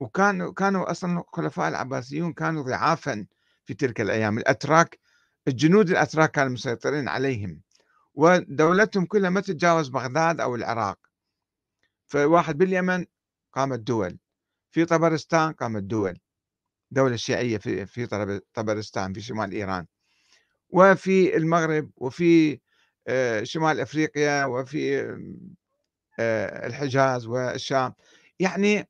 [0.01, 3.27] وكانوا كانوا أصلا الخلفاء العباسيون كانوا ضعافا
[3.65, 4.39] في تلك الأيام.
[4.39, 4.99] الأتراك
[5.49, 7.61] الجنود الأتراك كانوا مسيطرين عليهم.
[8.15, 10.99] ودولتهم كلها ما تتجاوز بغداد أو العراق.
[12.07, 13.07] فواحد باليمن
[13.53, 14.19] قامت دول
[14.71, 16.19] في طبرستان قامت دول
[16.91, 18.07] دولة شيعية في في
[18.55, 19.87] طبرستان في شمال إيران.
[20.71, 22.61] وفي المغرب وفي
[23.09, 25.01] آه، شمال أفريقيا وفي
[26.19, 27.95] آه، الحجاز والشام.
[28.41, 28.89] يعني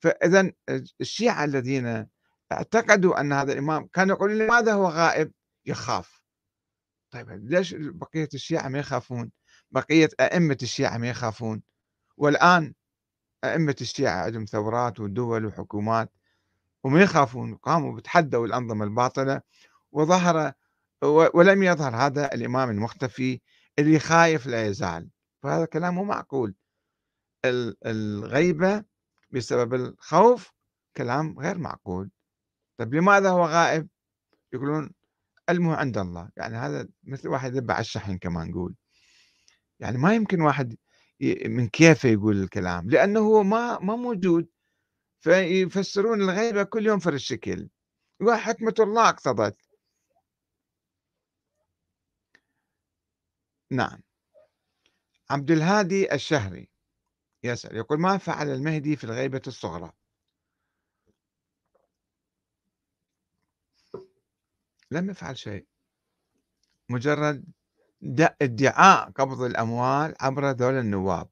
[0.00, 0.52] فإذا
[1.00, 2.06] الشيعة الذين
[2.52, 5.32] اعتقدوا أن هذا الإمام كانوا يقولون لماذا هو غائب؟
[5.66, 6.22] يخاف.
[7.10, 9.30] طيب ليش بقية الشيعة ما يخافون؟
[9.70, 11.62] بقية أئمة الشيعة ما يخافون؟
[12.16, 12.74] والآن
[13.44, 16.12] أئمة الشيعة عندهم ثورات ودول وحكومات.
[16.84, 19.40] وما يخافون قاموا بتحدوا الأنظمة الباطلة
[19.92, 20.52] وظهر
[21.34, 23.40] ولم يظهر هذا الإمام المختفي
[23.78, 25.10] اللي خايف لا يزال.
[25.42, 26.54] فهذا كلام مو معقول.
[27.86, 28.84] الغيبة
[29.30, 30.52] بسبب الخوف
[30.96, 32.10] كلام غير معقول.
[32.78, 33.88] طيب لماذا هو غائب؟
[34.52, 34.90] يقولون
[35.48, 36.30] علمه عند الله.
[36.36, 38.74] يعني هذا مثل واحد يذبح الشحن كما نقول.
[39.80, 40.76] يعني ما يمكن واحد
[41.46, 44.48] من كيفه يقول الكلام لأنه ما ما موجود.
[45.22, 47.68] فيفسرون الغيبة كل يوم فرد الشكل
[48.20, 49.56] وحكمة الله أقتضت.
[53.70, 54.02] نعم.
[55.30, 56.68] عبد الهادي الشهري
[57.42, 59.92] يسأل يقول ما فعل المهدي في الغيبة الصغرى؟
[64.90, 65.66] لم يفعل شيء.
[66.88, 67.44] مجرد
[68.42, 71.28] ادعاء قبض الأموال عبر ذول النواب.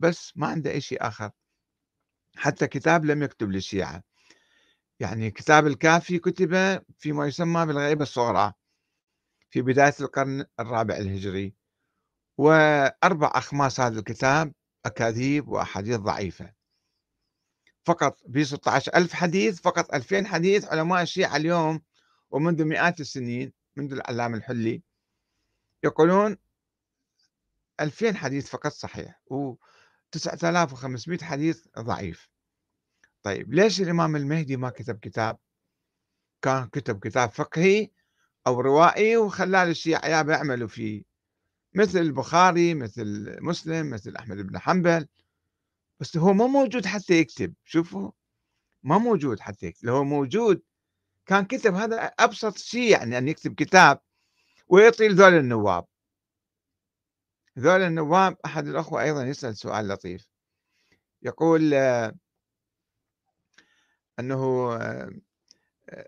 [0.00, 1.30] بس ما عنده شيء آخر.
[2.36, 4.02] حتى كتاب لم يكتب للشيعة.
[5.00, 8.52] يعني كتاب الكافي كتب فيما يسمى بالغيبة الصغرى
[9.50, 11.54] في بداية القرن الرابع الهجري.
[12.38, 14.52] وأربع أخماس هذا الكتاب
[14.86, 16.52] أكاذيب وأحاديث ضعيفة.
[17.86, 21.80] فقط في 16 ألف حديث فقط 2000 حديث علماء الشيعة اليوم
[22.30, 24.82] ومنذ مئات السنين منذ العلام الحلي
[25.84, 26.36] يقولون
[27.80, 29.20] 2000 حديث فقط صحيح.
[30.18, 32.28] 9500 حديث ضعيف.
[33.22, 35.38] طيب ليش الإمام المهدي ما كتب كتاب؟
[36.42, 37.90] كان كتب كتاب فقهي
[38.46, 41.02] أو روائي وخلاه للشيعة يعملوا فيه.
[41.74, 45.06] مثل البخاري مثل مسلم مثل أحمد بن حنبل.
[46.00, 48.10] بس هو ما موجود حتى يكتب شوفوا.
[48.82, 49.88] ما موجود حتى يكتب.
[49.88, 50.62] هو موجود
[51.26, 54.00] كان كتب هذا أبسط شيء يعني أن يكتب كتاب
[54.68, 55.84] ويعطي ذول النواب.
[57.58, 60.28] ذول النواب أحد الأخوة أيضا يسأل سؤال لطيف.
[61.22, 61.74] يقول
[64.18, 64.74] أنه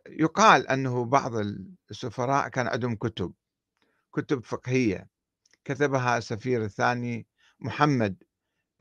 [0.09, 1.33] يقال أنه بعض
[1.91, 3.35] السفراء كان عندهم كتب
[4.15, 5.09] كتب فقهية.
[5.65, 7.27] كتبها السفير الثاني
[7.61, 8.23] محمد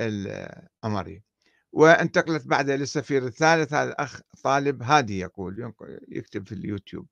[0.02, 1.24] الأمري.
[1.72, 5.74] وانتقلت بعدها للسفير الثالث هذا الأخ طالب هادي يقول
[6.08, 7.08] يكتب في اليوتيوب.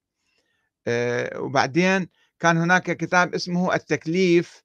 [0.87, 4.64] آه، وبعدين كان هناك كتاب اسمه التكليف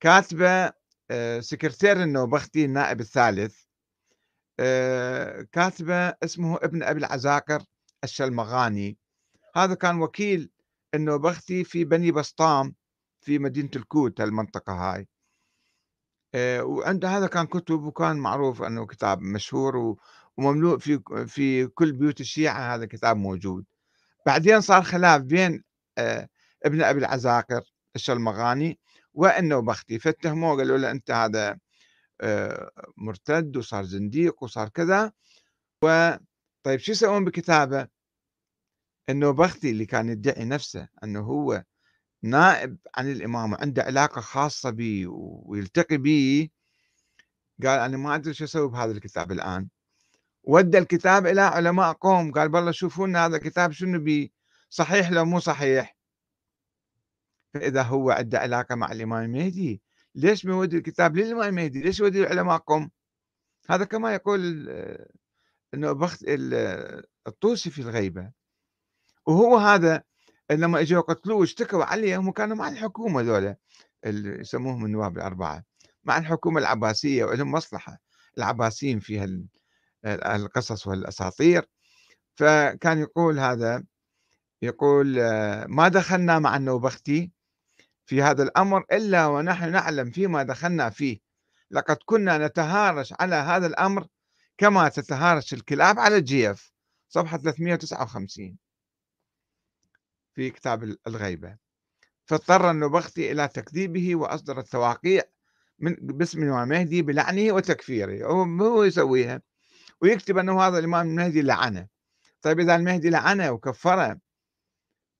[0.00, 0.72] كاتبة
[1.10, 3.64] آه، سكرتير النوبختي النائب الثالث
[4.60, 7.62] آه، كاتبة اسمه ابن أبي العزاقر
[8.04, 8.98] الشلمغاني.
[9.56, 10.50] هذا كان وكيل
[10.94, 12.74] النوبختي في بني بسطام
[13.20, 15.08] في مدينة الكوت المنطقة هاي.
[16.34, 19.96] آه، وعنده هذا كان كتب وكان معروف إنه كتاب مشهور
[20.36, 23.64] ومملوء في في كل بيوت الشيعة هذا الكتاب موجود.
[24.26, 25.64] بعدين صار خلاف بين
[26.64, 27.62] ابن أبي العزاقر
[27.96, 28.78] الشلمغاني
[29.14, 31.58] وإنه بختي فاتهموه قالوا له أنت هذا
[32.20, 35.12] آه، مرتد وصار زنديق وصار كذا.
[35.84, 36.10] و
[36.62, 37.88] طيب شو يسوون بكتابه؟
[39.10, 41.64] إنه بختي اللي كان يدعي نفسه إنه هو
[42.22, 45.04] نائب عن الإمام وعنده علاقة خاصة به
[45.46, 46.48] ويلتقي به
[47.64, 49.68] قال أنا ما أدري شو أسوي بهذا الكتاب الآن.
[50.44, 54.28] ودى الكتاب إلى علماء قوم قال بالله شوفوا لنا هذا الكتاب شنو بيه
[54.70, 55.93] صحيح لو مو صحيح؟
[57.54, 59.82] فإذا هو عنده علاقة مع الإمام المهدي
[60.14, 62.90] ليش يودي الكتاب للإمام المهدي؟ ليش يودي العلماء قوم
[63.70, 64.68] هذا كما يقول
[65.74, 66.24] إنه بخت
[67.26, 68.30] الطوسي في الغيبة.
[69.26, 70.02] وهو هذا
[70.50, 73.56] لما إجوا قتلوه اشتكوا عليه هم كانوا مع الحكومة ذولا
[74.06, 75.64] اللي يسموهم النواب الأربعة
[76.04, 77.98] مع الحكومة العباسية ولهم مصلحة
[78.38, 79.46] العباسيين في
[80.06, 81.68] القصص والأساطير.
[82.36, 83.84] فكان يقول هذا
[84.62, 85.14] يقول
[85.68, 87.33] ما دخلنا مع النوبختي
[88.06, 91.18] في هذا الأمر إلا ونحن نعلم فيما دخلنا فيه.
[91.70, 94.06] لقد كنا نتهارش على هذا الأمر
[94.58, 96.72] كما تتهارش الكلاب على الجيف.
[97.08, 98.56] صفحة 359
[100.34, 101.56] في كتاب الغيبة.
[102.26, 105.22] فاضطر النبختي إلى تكذيبه وأصدر التواقيع
[105.78, 108.26] من باسم الإمام المهدي بلعنه وتكفيره.
[108.26, 109.42] هو يسويها.
[110.00, 111.86] ويكتب أنه هذا الإمام المهدي لعنه.
[112.42, 114.18] طيب إذا المهدي لعنه وكفره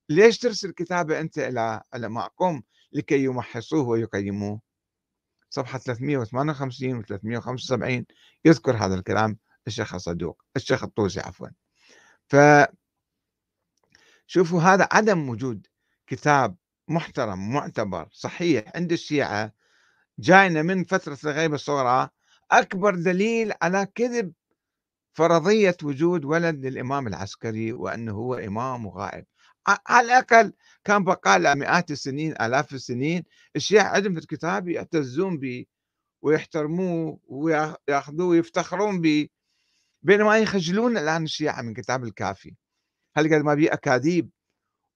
[0.09, 2.62] ليش ترسل كتابة أنت إلى علماء قوم
[2.93, 4.61] لكي يمحصوه ويقيموه؟
[5.51, 8.05] صفحة 358 و 375
[8.45, 11.49] يذكر هذا الكلام الشيخ الصدوق الشيخ الطوسي عفوا.
[12.29, 12.37] ف
[14.27, 15.67] شوفوا هذا عدم وجود
[16.07, 16.57] كتاب
[16.88, 19.53] محترم معتبر صحيح عند الشيعة
[20.19, 22.09] جاينا من فترة الغيبة الصغرى
[22.51, 24.33] أكبر دليل على كذب
[25.12, 29.27] فرضية وجود ولد للإمام العسكري وأنه هو إمام وغائب
[29.66, 30.53] على الأقل
[30.85, 33.24] كان بقى مئات السنين آلاف السنين
[33.57, 35.66] الشيعة عندهم في الكتاب يعتزون به
[36.22, 39.29] ويحترموه ويأخذوه ويفتخرون به
[40.03, 42.57] بينما يخجلون الآن الشيعة من كتاب الكافي.
[43.16, 44.31] هل قد ما بيه أكاذيب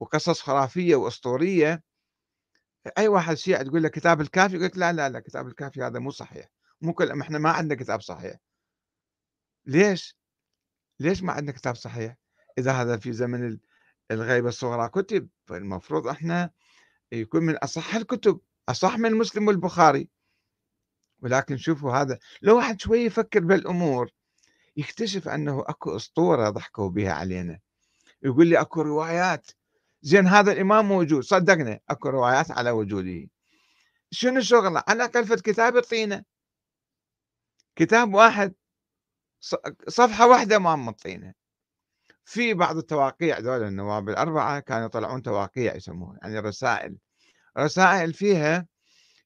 [0.01, 1.83] وقصص خرافية وأسطورية؟
[2.99, 6.11] أي واحد شيعي تقول له كتاب الكافي؟ يقول لا لا لا كتاب الكافي هذا مو
[6.11, 6.49] صحيح.
[6.81, 8.37] مو كل إحنا ما عندنا كتاب صحيح.
[9.67, 10.17] ليش؟
[11.01, 12.17] ليش ما عندنا كتاب صحيح؟
[12.59, 13.59] إذا هذا في زمن
[14.11, 14.89] الغيبة الصغرى.
[14.89, 16.51] كتب فالمفروض إحنا
[17.13, 20.09] يكون من أصح الكتب أصح من مسلم والبخاري.
[21.23, 24.11] ولكن شوفوا هذا لو واحد شوي يفكر بالأمور
[24.77, 27.61] يكتشف أنه أكو أسطورة ضحكوا بها علينا.
[28.23, 29.51] يقول لي أكو روايات.
[30.03, 31.23] زين هذا الإمام موجود.
[31.23, 33.29] صدقنا أكو روايات على وجوده.
[34.11, 36.25] شنو شغله؟ على الاقل فد كتاب يعطينا.
[37.77, 38.55] كتاب واحد
[39.89, 41.35] صفحة واحدة ما مطينا
[42.29, 46.97] في بعض التواقيع ذول النواب الأربعة كانوا يطلعون تواقيع يسموها يعني رسائل.
[47.59, 48.67] رسائل فيها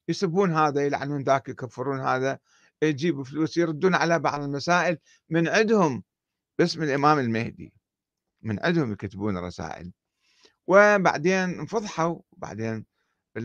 [0.07, 2.39] يسبون هذا يلعنون ذاك يكفرون هذا
[2.81, 4.97] يجيبوا فلوس يردون على بعض المسائل.
[5.29, 6.03] من عندهم
[6.59, 7.73] باسم الإمام المهدي
[8.41, 9.91] من عندهم يكتبون رسائل.
[10.67, 12.85] وبعدين فضحوا بعدين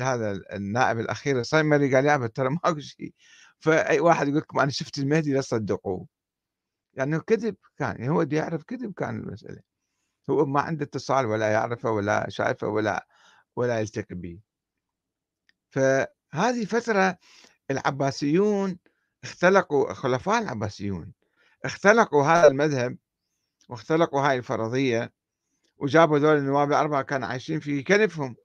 [0.01, 3.15] هذا النائب الأخير الصيمري قال يا ترى ماكو شيء.
[3.59, 6.18] فأي واحد يقول لكم أنا شفت المهدي لا تصدقوه
[6.99, 9.61] يعني كذب كان يعني هو يعرف كذب كان المسألة.
[10.31, 13.07] هو ما عنده اتصال ولا يعرفه ولا شايفه ولا
[13.57, 14.41] ولا يلتقي به
[15.71, 17.19] فهذه فترة
[17.71, 18.79] العباسيون
[19.25, 21.13] اختلقوا خلفاء العباسيون
[21.65, 22.99] اختلقوا هذا المذهب
[23.69, 25.13] واختلقوا هاي الفرضية
[25.79, 28.37] وجابوا ذول النواب الأربعة كانوا عايشين في كنفهم.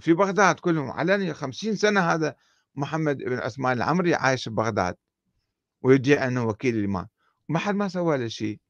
[0.00, 2.36] في بغداد كلهم علني خمسين سنة هذا
[2.74, 4.96] محمد بن عثمان العمري عايش ببغداد.
[5.82, 7.08] ويدعي أنه وكيل الإمام
[7.48, 8.60] ما حد ما سوى له شيء.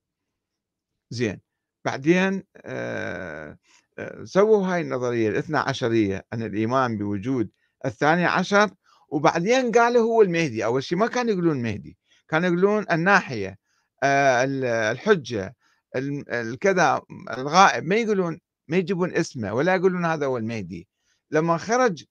[1.11, 1.40] زين.
[1.85, 3.59] بعدين آه
[3.99, 7.51] آه سووا هاي النظرية الاثنى عشرية أن الإمام بوجود
[7.87, 8.71] الثاني عشر
[9.09, 10.64] وبعدين قالوا هو المهدي.
[10.64, 13.59] أول شيء ما كانوا يقولون المهدي كانوا يقولون الناحية
[14.03, 14.44] آه،
[14.92, 15.55] الحجة
[15.97, 17.03] الكذا
[17.38, 17.85] الغائب.
[17.85, 20.88] ما يقولون ما يجيبون اسمه ولا يقولون هذا هو المهدي.
[21.30, 22.05] لما خرج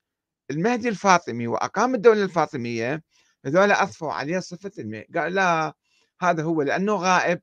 [0.52, 3.04] المهدي الفاطمي وأقام الدولة الفاطمية
[3.48, 5.74] هذول أضفوا عليه صفة المهدي قال لا
[6.22, 7.42] هذا هو لأنه غائب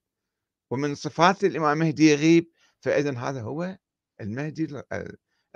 [0.70, 2.50] ومن صفات الإمام المهدي يغيب
[2.80, 3.78] فإذا هذا هو
[4.20, 4.82] المهدي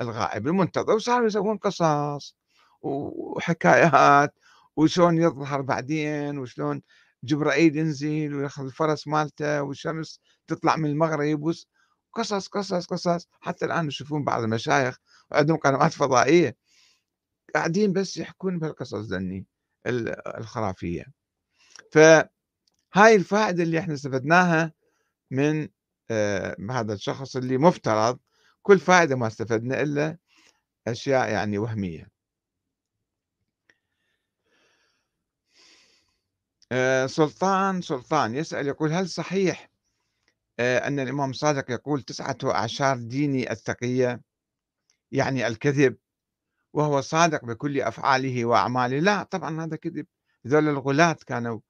[0.00, 2.36] الغائب المنتظر وصاروا يسوون قصص
[2.82, 4.34] وحكايات
[4.76, 6.82] وشلون يظهر بعدين وشلون
[7.24, 11.52] جبرائيل ينزل ويأخذ الفرس مالته والشمس تطلع من المغرب
[12.12, 14.96] قصص قصص قصص حتى الآن يشوفون بعض المشايخ
[15.30, 16.56] وعندهم قنوات فضائية
[17.54, 19.46] قاعدين بس يحكون بهالقصص ذني.
[19.86, 21.04] الخرافية.
[21.92, 22.46] فهاي
[23.16, 24.72] الفائدة اللي إحنا استفدناها
[25.30, 25.68] من
[26.10, 28.18] آه هذا الشخص اللي مفترض
[28.62, 30.18] كل فائدة ما استفدنا إلا
[30.88, 32.08] أشياء يعني وهمية.
[36.72, 39.70] آه، سلطان سلطان يسأل يقول هل صحيح
[40.60, 44.20] آه، أن الإمام الصادق يقول تسعة أعشار ديني التقية؟
[45.12, 45.96] يعني الكذب.
[46.72, 48.98] وهو صادق بكل أفعاله وأعماله.
[48.98, 50.06] لا طبعا هذا كذب.
[50.46, 51.60] ذول الغلاة كانوا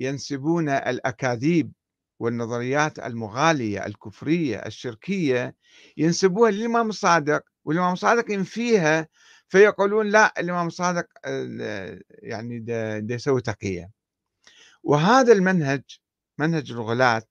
[0.00, 1.72] ينسبون الأكاذيب
[2.20, 5.54] والنظريات المغالية الكفرية الشركية
[5.96, 9.08] ينسبوها للإمام الصادق والإمام الصادق ينفيها
[9.48, 12.58] فيقولون لا الإمام الصادق آه، يعني
[13.00, 13.90] ده يسوي تقية
[14.82, 15.82] وهذا المنهج
[16.38, 17.22] منهج الغلاة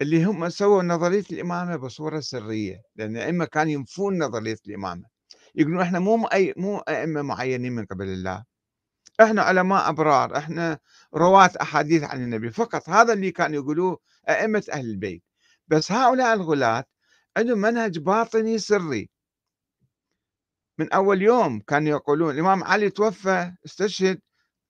[0.00, 5.11] اللي هم سووا نظرية الإمامة بصورة سرية لأن الأئمة كانوا ينفون نظرية الإمامة.
[5.54, 8.44] يقولون إحنا مو أي مو أئمة معينين من قبل الله.
[9.20, 10.78] إحنا علماء أبرار إحنا
[11.14, 12.50] رواة أحاديث عن النبي.
[12.50, 13.98] فقط هذا اللي كانوا يقولوه
[14.28, 15.22] أئمة أهل البيت.
[15.68, 16.84] بس هؤلاء الغلاة
[17.36, 19.10] عندهم منهج باطني سري.
[20.78, 24.20] من أول يوم كانوا يقولون الإمام علي توفى استشهد.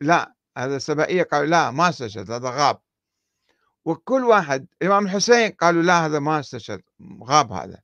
[0.01, 2.81] لا هذا سبائية قالوا لا ما استشهد هذا غاب.
[3.85, 6.83] وكل واحد الإمام الحسين قالوا لا هذا ما استشهد
[7.23, 7.81] غاب هذا.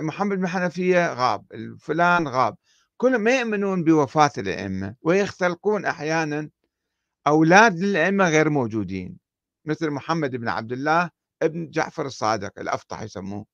[0.00, 1.46] محمد بن حنفية غاب
[1.80, 2.56] فلان غاب.
[2.96, 6.50] كلهم ما يؤمنون بوفاة الأئمة ويختلقون أحيانا
[7.26, 9.18] أولاد للأئمة غير موجودين
[9.64, 11.10] مثل محمد بن عبد الله
[11.42, 13.46] ابن جعفر الصادق الأفطح يسموه.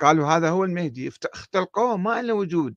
[0.00, 2.76] قالوا هذا هو المهدي اختلقوه ما له وجود.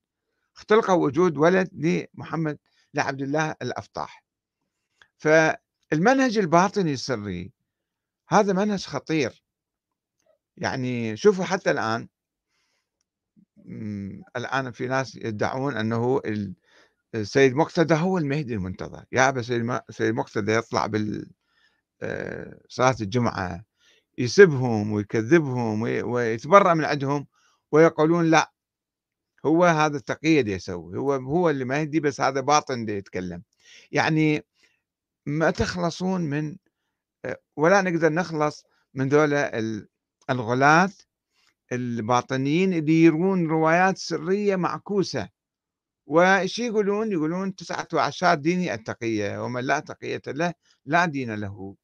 [0.55, 2.57] اختلقوا وجود ولد لمحمد
[2.93, 4.23] لعبد الله الأفطاح
[5.17, 7.51] فالمنهج الباطني السري
[8.29, 9.43] هذا منهج خطير.
[10.57, 12.07] يعني شوفوا حتى الآن
[14.35, 16.21] الآن في ناس يدعون أنه
[17.15, 19.05] السيد مقتدى هو المهدي المنتظر.
[19.11, 19.41] يا أبا
[19.89, 21.31] سيد مقتدى يطلع بال
[22.01, 23.65] آه، صلاة الجمعة
[24.17, 27.27] يسبهم ويكذبهم ويتبرأ من عندهم
[27.71, 28.51] ويقولون لا
[29.45, 33.43] هو هذا التقية يسوي هو هو اللي مهدي بس هذا باطن دي يتكلم.
[33.91, 34.45] يعني
[35.25, 36.57] ما تخلصون من
[37.25, 39.59] آه، ولا نقدر نخلص من ذولا
[40.29, 40.89] الغلاة
[41.71, 45.29] الباطنيين اللي يروون روايات سرية معكوسة.
[46.05, 50.53] وش يقولون؟ يقولون تسعة وعشر ديني التقية ومن لا تقية له
[50.85, 51.75] لا دين له.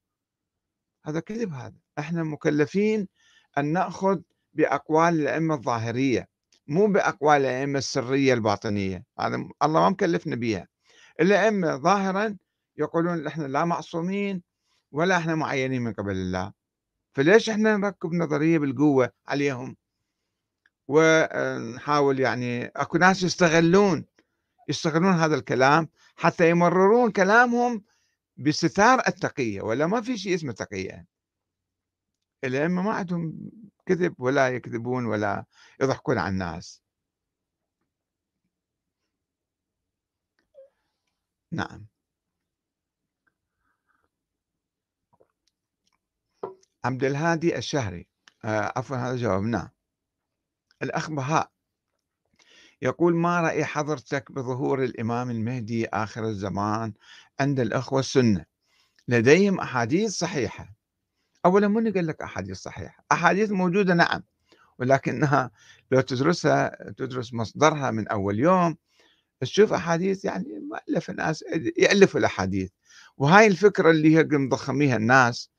[1.05, 1.75] هذا كذب هذا.
[1.99, 3.07] إحنا مكلفين
[3.57, 4.21] أن نأخذ
[4.53, 6.27] بأقوال الأئمة الظاهرية
[6.67, 9.03] مو بأقوال الأئمة السرية الباطنية.
[9.19, 10.67] هذا الله ما مكلفنا بها
[11.19, 12.37] الأئمة ظاهرا
[12.77, 14.43] يقولون إحنا لا معصومين
[14.91, 16.58] ولا إحنا معينين من قبل الله.
[17.13, 19.75] فليش إحنا نركب نظرية بالقوة عليهم؟
[20.87, 24.05] ونحاول يعني أكو ناس يستغلون
[24.69, 27.83] يستغلون هذا الكلام حتى يمررون كلامهم
[28.37, 31.07] بستار التقية ولا ما في شيء اسمه تقية.
[32.43, 33.33] الأئمة ما عندهم
[33.85, 35.45] كذب ولا يكذبون ولا
[35.81, 36.81] يضحكون على الناس.
[41.51, 41.88] نعم.
[46.85, 48.07] عبد الهادي الشهري.
[48.45, 49.69] آه عفوا هذا جوابنا نعم.
[50.83, 51.51] الأخ بهاء
[52.81, 56.93] يقول ما رأي حضرتك بظهور الإمام المهدي آخر الزمان
[57.39, 58.45] عند الأخوة السنة؟
[59.07, 60.73] لديهم أحاديث صحيحة.
[61.45, 64.23] أولا من قال لك أحاديث صحيحة؟ أحاديث موجودة نعم
[64.79, 65.51] ولكنها
[65.91, 68.77] لو تدرسها تدرس مصدرها من أول يوم
[69.41, 71.43] تشوف أحاديث يعني مؤلف الناس
[71.77, 72.69] يألفوا الأحاديث.
[73.17, 75.49] وهاي الفكرة اللي هي مضخميها الناس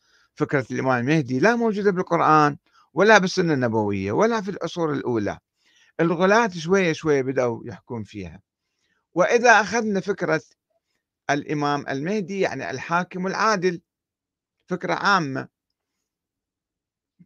[0.41, 2.57] فكرة الإمام المهدي لا موجودة بالقرآن
[2.95, 5.38] ولا بالسنة النبوية ولا في العصور الأولى.
[6.01, 8.41] الغلاة شوية شوية بدأوا يحكون فيها.
[9.14, 10.43] وإذا أخذنا فكرة
[11.30, 13.80] الإمام المهدي يعني الحاكم العادل
[14.66, 15.49] فكرة عامة.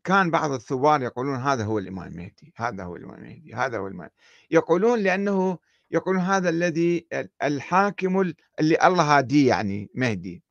[0.04, 4.10] كان بعض الثوار يقولون هذا هو الإمام المهدي هذا هو الإمام المهدي هذا هو الإمام
[4.50, 5.58] يقولون لأنه
[5.90, 7.06] يقولون هذا الذي
[7.42, 8.20] الحاكم
[8.60, 10.43] اللي الله هاديه يعني مهدي.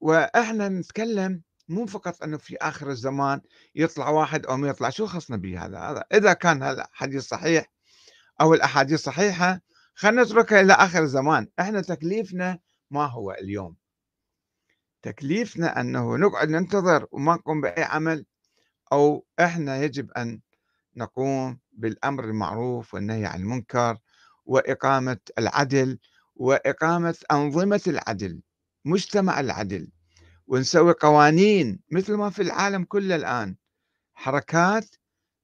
[0.00, 3.40] وإحنا نتكلم مو فقط إنه في آخر الزمان
[3.74, 7.72] يطلع واحد أو ما يطلع شو خصنا به هذا إذا كان هذا حديث صحيح
[8.40, 9.60] أو الأحاديث صحيحة
[9.94, 11.48] خلينا نتركها إلى آخر الزمان.
[11.60, 12.58] إحنا تكليفنا
[12.90, 13.76] ما هو اليوم.
[15.02, 18.26] تكليفنا إنه نقعد ننتظر وما نقوم بأي عمل
[18.92, 20.40] أو إحنا يجب أن
[20.96, 23.98] نقوم بالأمر المعروف والنهي عن المنكر
[24.44, 25.98] وإقامة العدل
[26.36, 28.42] وإقامة أنظمة العدل.
[28.84, 29.88] مجتمع العدل
[30.46, 33.56] ونسوي قوانين مثل ما في العالم كله الآن.
[34.14, 34.94] حركات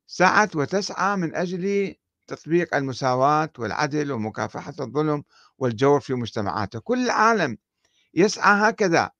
[0.07, 1.95] سعت وتسعى من أجل
[2.26, 5.24] تطبيق المساواة والعدل ومكافحة الظلم
[5.59, 6.78] والجور في مجتمعاته.
[6.78, 7.59] كل العالم
[8.14, 9.11] يسعى هكذا.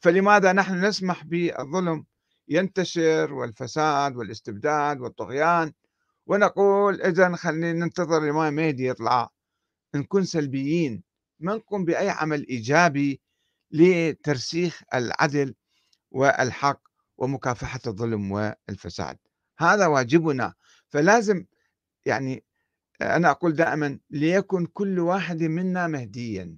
[0.00, 2.04] فلماذا نحن نسمح بالظلم
[2.48, 5.72] ينتشر والفساد والاستبداد والطغيان؟
[6.26, 9.30] ونقول إذا خلينا ننتظر الإمام مهدي يطلع.
[9.94, 11.02] نكون سلبيين.
[11.40, 13.20] ما نقوم بأي عمل إيجابي
[13.72, 15.54] لترسيخ العدل
[16.10, 16.82] والحق
[17.18, 19.18] ومكافحة الظلم والفساد.
[19.58, 20.54] هذا واجبنا.
[20.88, 21.44] فلازم
[22.06, 22.44] يعني
[23.02, 26.56] أنا أقول دائما ليكن كل واحد منا مهديا.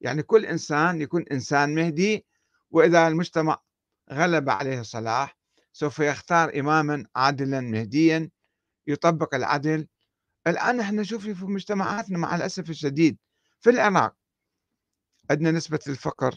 [0.00, 2.26] يعني كل إنسان يكون إنسان مهدي
[2.70, 3.62] وإذا المجتمع
[4.12, 5.38] غلب عليه الصلاح
[5.72, 8.30] سوف يختار إماما عادلا مهديا
[8.86, 9.88] يطبق العدل.
[10.46, 13.18] الآن إحنا نشوف في مجتمعاتنا مع الأسف الشديد
[13.60, 14.14] في العراق
[15.30, 16.34] عندنا نسبة الفقر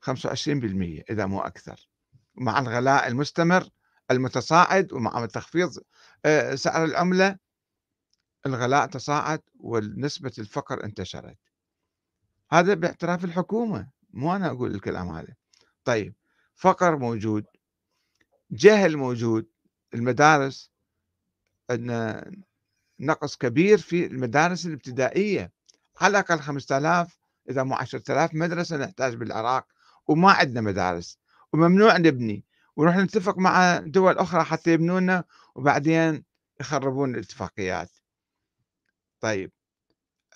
[0.00, 1.88] 25% إذا مو أكثر.
[2.34, 3.68] مع الغلاء المستمر
[4.10, 5.78] المتصاعد ومع تخفيض
[6.24, 7.38] آه، سعر العملة
[8.46, 11.38] الغلاء تصاعد ونسبة الفقر انتشرت.
[12.52, 15.34] هذا باعتراف الحكومة مو أنا أقول الكلام هذا.
[15.84, 16.14] طيب
[16.54, 17.44] فقر موجود
[18.50, 19.46] جهل موجود
[19.94, 20.70] المدارس
[21.70, 22.30] عندنا
[23.00, 25.52] نقص كبير في المدارس الابتدائية.
[26.00, 29.66] على الأقل 5000 إذا مو 10000 مدرسة نحتاج بالعراق
[30.06, 31.18] وما عندنا مدارس
[31.52, 32.44] وممنوع نبني
[32.76, 35.24] ونروح نتفق مع دول أخرى حتى يبنونا
[35.54, 36.24] وبعدين
[36.60, 37.90] يخربون الاتفاقيات.
[39.20, 39.52] طيب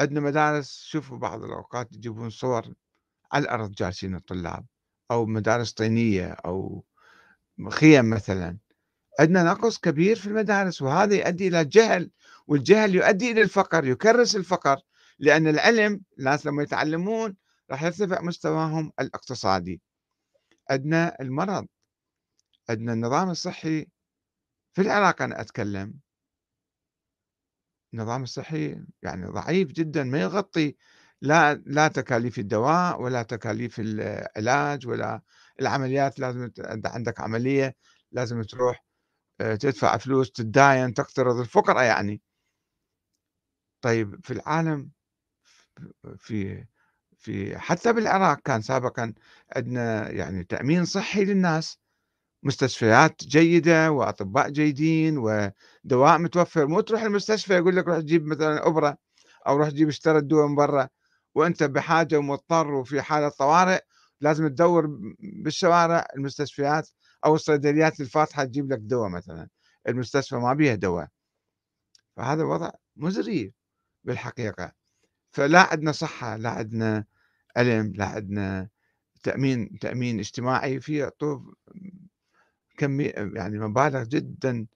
[0.01, 2.75] عندنا مدارس شوفوا بعض الأوقات يجيبون صور
[3.33, 4.67] على الأرض جالسين الطلاب
[5.11, 6.85] أو مدارس طينية أو
[7.69, 8.59] خيم مثلا.
[9.21, 12.11] عندنا نقص كبير في المدارس وهذا يؤدي إلى جهل
[12.47, 14.81] والجهل يؤدي إلى الفقر يكرس الفقر.
[15.19, 17.37] لأن العلم الناس لما يتعلمون
[17.71, 19.83] راح يرتفع مستواهم الاقتصادي.
[20.71, 21.67] عندنا المرض
[22.71, 23.87] عندنا النظام الصحي.
[24.75, 25.95] في العراق أنا أتكلم.
[27.95, 30.77] النظام الصحي يعني ضعيف جدا ما يغطي
[31.23, 35.23] لا لا تكاليف الدواء ولا تكاليف العلاج ولا
[35.61, 36.19] العمليات.
[36.19, 36.51] لازم
[36.85, 37.77] عندك عملية
[38.13, 38.85] لازم تروح
[39.41, 41.39] آه، تدفع فلوس تتداين تقترض.
[41.41, 42.23] الفقراء يعني.
[43.83, 44.91] طيب في العالم
[46.19, 46.65] في
[47.19, 49.15] في حتى بالعراق كان سابقا
[49.57, 51.79] عندنا يعني تأمين صحي للناس
[52.43, 56.67] مستشفيات جيدة وأطباء جيدين ودواء متوفر.
[56.67, 58.99] مو تروح المستشفى يقول لك روح تجيب مثلا أبرة
[59.47, 60.89] أو روح تجيب اشترى الدواء من برا
[61.35, 63.81] وأنت بحاجة ومضطر وفي حالة طوارئ
[64.21, 64.87] لازم تدور
[65.21, 66.89] بالشوارع المستشفيات
[67.27, 69.49] أو الصيدليات الفاتحة تجيب لك دواء مثلا.
[69.89, 71.09] المستشفى ما بيها دواء.
[72.17, 73.55] فهذا وضع مزري
[74.05, 74.78] بالحقيقة.
[75.33, 77.05] فلا عندنا صحة لا عندنا
[77.57, 78.69] علم لا عندنا
[79.23, 81.55] تأمين تأمين اجتماعي في يعطوه
[82.79, 84.67] كمية يعني مبالغ جدا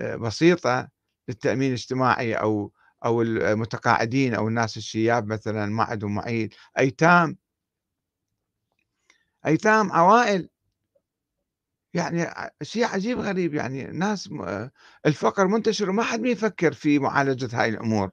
[0.00, 0.88] آه، بسيطة
[1.28, 2.72] للتأمين الاجتماعي أو
[3.04, 7.38] أو المتقاعدين أو الناس الشياب مثلا ما عندهم معيل أيتام
[9.46, 10.48] أيتام عوائل.
[11.94, 12.26] يعني
[12.62, 14.30] شيء عجيب غريب يعني ناس
[15.06, 18.10] الفقر منتشر وما حد يفكر في معالجة هاي الأمور.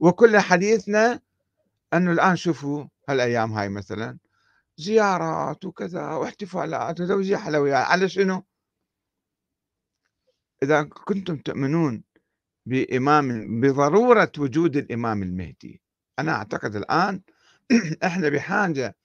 [0.00, 1.20] وكل حديثنا
[1.94, 4.18] أنه الآن شوفوا هالأيام هاي مثلا
[4.76, 8.44] زيارات وكذا واحتفالات وتوزيع حلويات على شنو؟
[10.62, 12.04] إذا كنتم تؤمنون
[12.66, 15.82] بإمام بضرورة وجود الإمام المهدي
[16.18, 17.22] أنا أعتقد الآن
[18.04, 18.96] إحنا بحاجة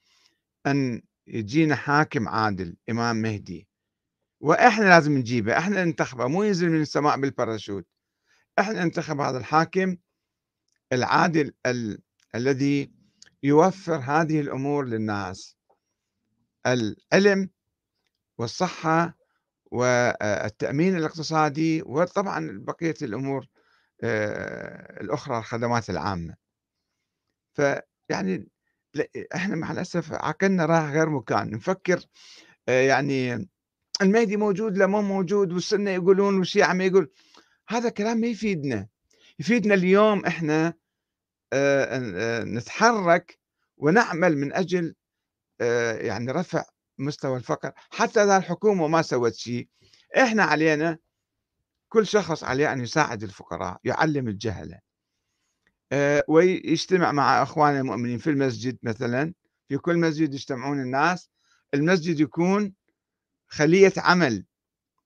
[0.68, 3.68] أن يجينا حاكم عادل إمام مهدي
[4.40, 7.88] وإحنا لازم نجيبه إحنا ننتخبه مو ينزل من السماء بالباراشوت
[8.60, 9.98] إحنا ننتخب هذا الحاكم
[10.94, 12.02] العادل ال...
[12.36, 12.92] الذي
[13.44, 15.58] يوفر هذه الأمور للناس.
[16.66, 17.50] العلم
[18.38, 19.18] والصحة
[19.72, 23.46] والتأمين الاقتصادي وطبعا بقية الأمور
[24.04, 26.36] آه، الأخرى الخدمات العامة.
[27.54, 28.48] فيعني
[29.36, 31.52] إحنا مع الأسف عقلنا راح غير مكان.
[31.52, 32.06] نفكر
[32.70, 33.50] آه، يعني
[34.02, 37.12] المهدي موجود لا مو موجود والسنة يقولون والشيعة ما يقول.
[37.70, 38.88] هذا كلام ما يفيدنا.
[39.40, 40.74] يفيدنا اليوم إحنا
[42.44, 43.40] نتحرك
[43.78, 44.96] ونعمل من أجل
[46.02, 46.64] يعني رفع
[46.98, 47.72] مستوى الفقر.
[47.90, 49.68] حتى إذا الحكومة ما سوت شيء
[50.18, 50.98] إحنا علينا
[51.90, 54.80] كل شخص عليه أن يساعد الفقراء يعلم الجهلة.
[55.92, 59.34] آه، ويجتمع مع أخواننا المؤمنين في المسجد مثلا.
[59.70, 61.30] في كل مسجد يجتمعون الناس.
[61.74, 62.74] المسجد يكون
[63.48, 64.46] خلية عمل.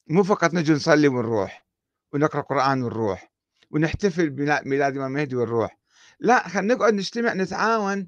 [0.08, 1.66] مو فقط نجي نصلي ونروح
[2.14, 3.32] ونقرأ قرآن ونروح
[3.72, 5.81] ونحتفل بميلاد الإمام المهدي ونروح.
[6.22, 8.08] لا خلينا نقعد نجتمع نتعاون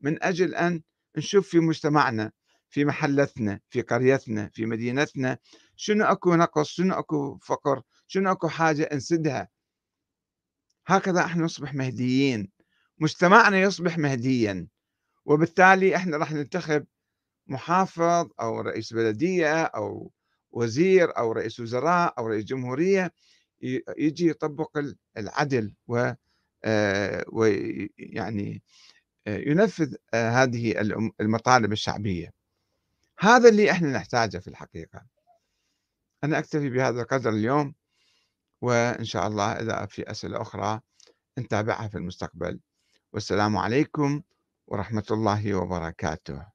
[0.00, 0.82] من أجل أن
[1.16, 2.32] نشوف في مجتمعنا
[2.68, 5.38] في محلتنا في قريتنا في مدينتنا
[5.76, 9.48] شنو أكو نقص شنو أكو فقر شنو أكو حاجة نسدها.
[10.86, 12.50] هكذا إحنا نصبح مهديين.
[12.98, 14.68] مجتمعنا يصبح مهديا.
[15.24, 16.86] وبالتالي إحنا راح ننتخب
[17.46, 20.12] محافظ أو رئيس بلدية أو
[20.52, 23.12] وزير أو رئيس وزراء أو رئيس جمهورية
[23.98, 24.78] يجي يطبق
[25.16, 26.12] العدل و
[27.32, 28.62] ويعني
[29.26, 30.80] ينفذ هذه
[31.20, 32.32] المطالب الشعبية.
[33.18, 35.06] هذا اللي إحنا نحتاجه في الحقيقة.
[36.24, 37.74] أنا أكتفي بهذا القدر اليوم
[38.60, 40.80] وإن شاء الله إذا في أسئلة أخرى
[41.38, 42.60] نتابعها في المستقبل.
[43.12, 44.22] والسلام عليكم
[44.66, 46.53] ورحمة الله وبركاته.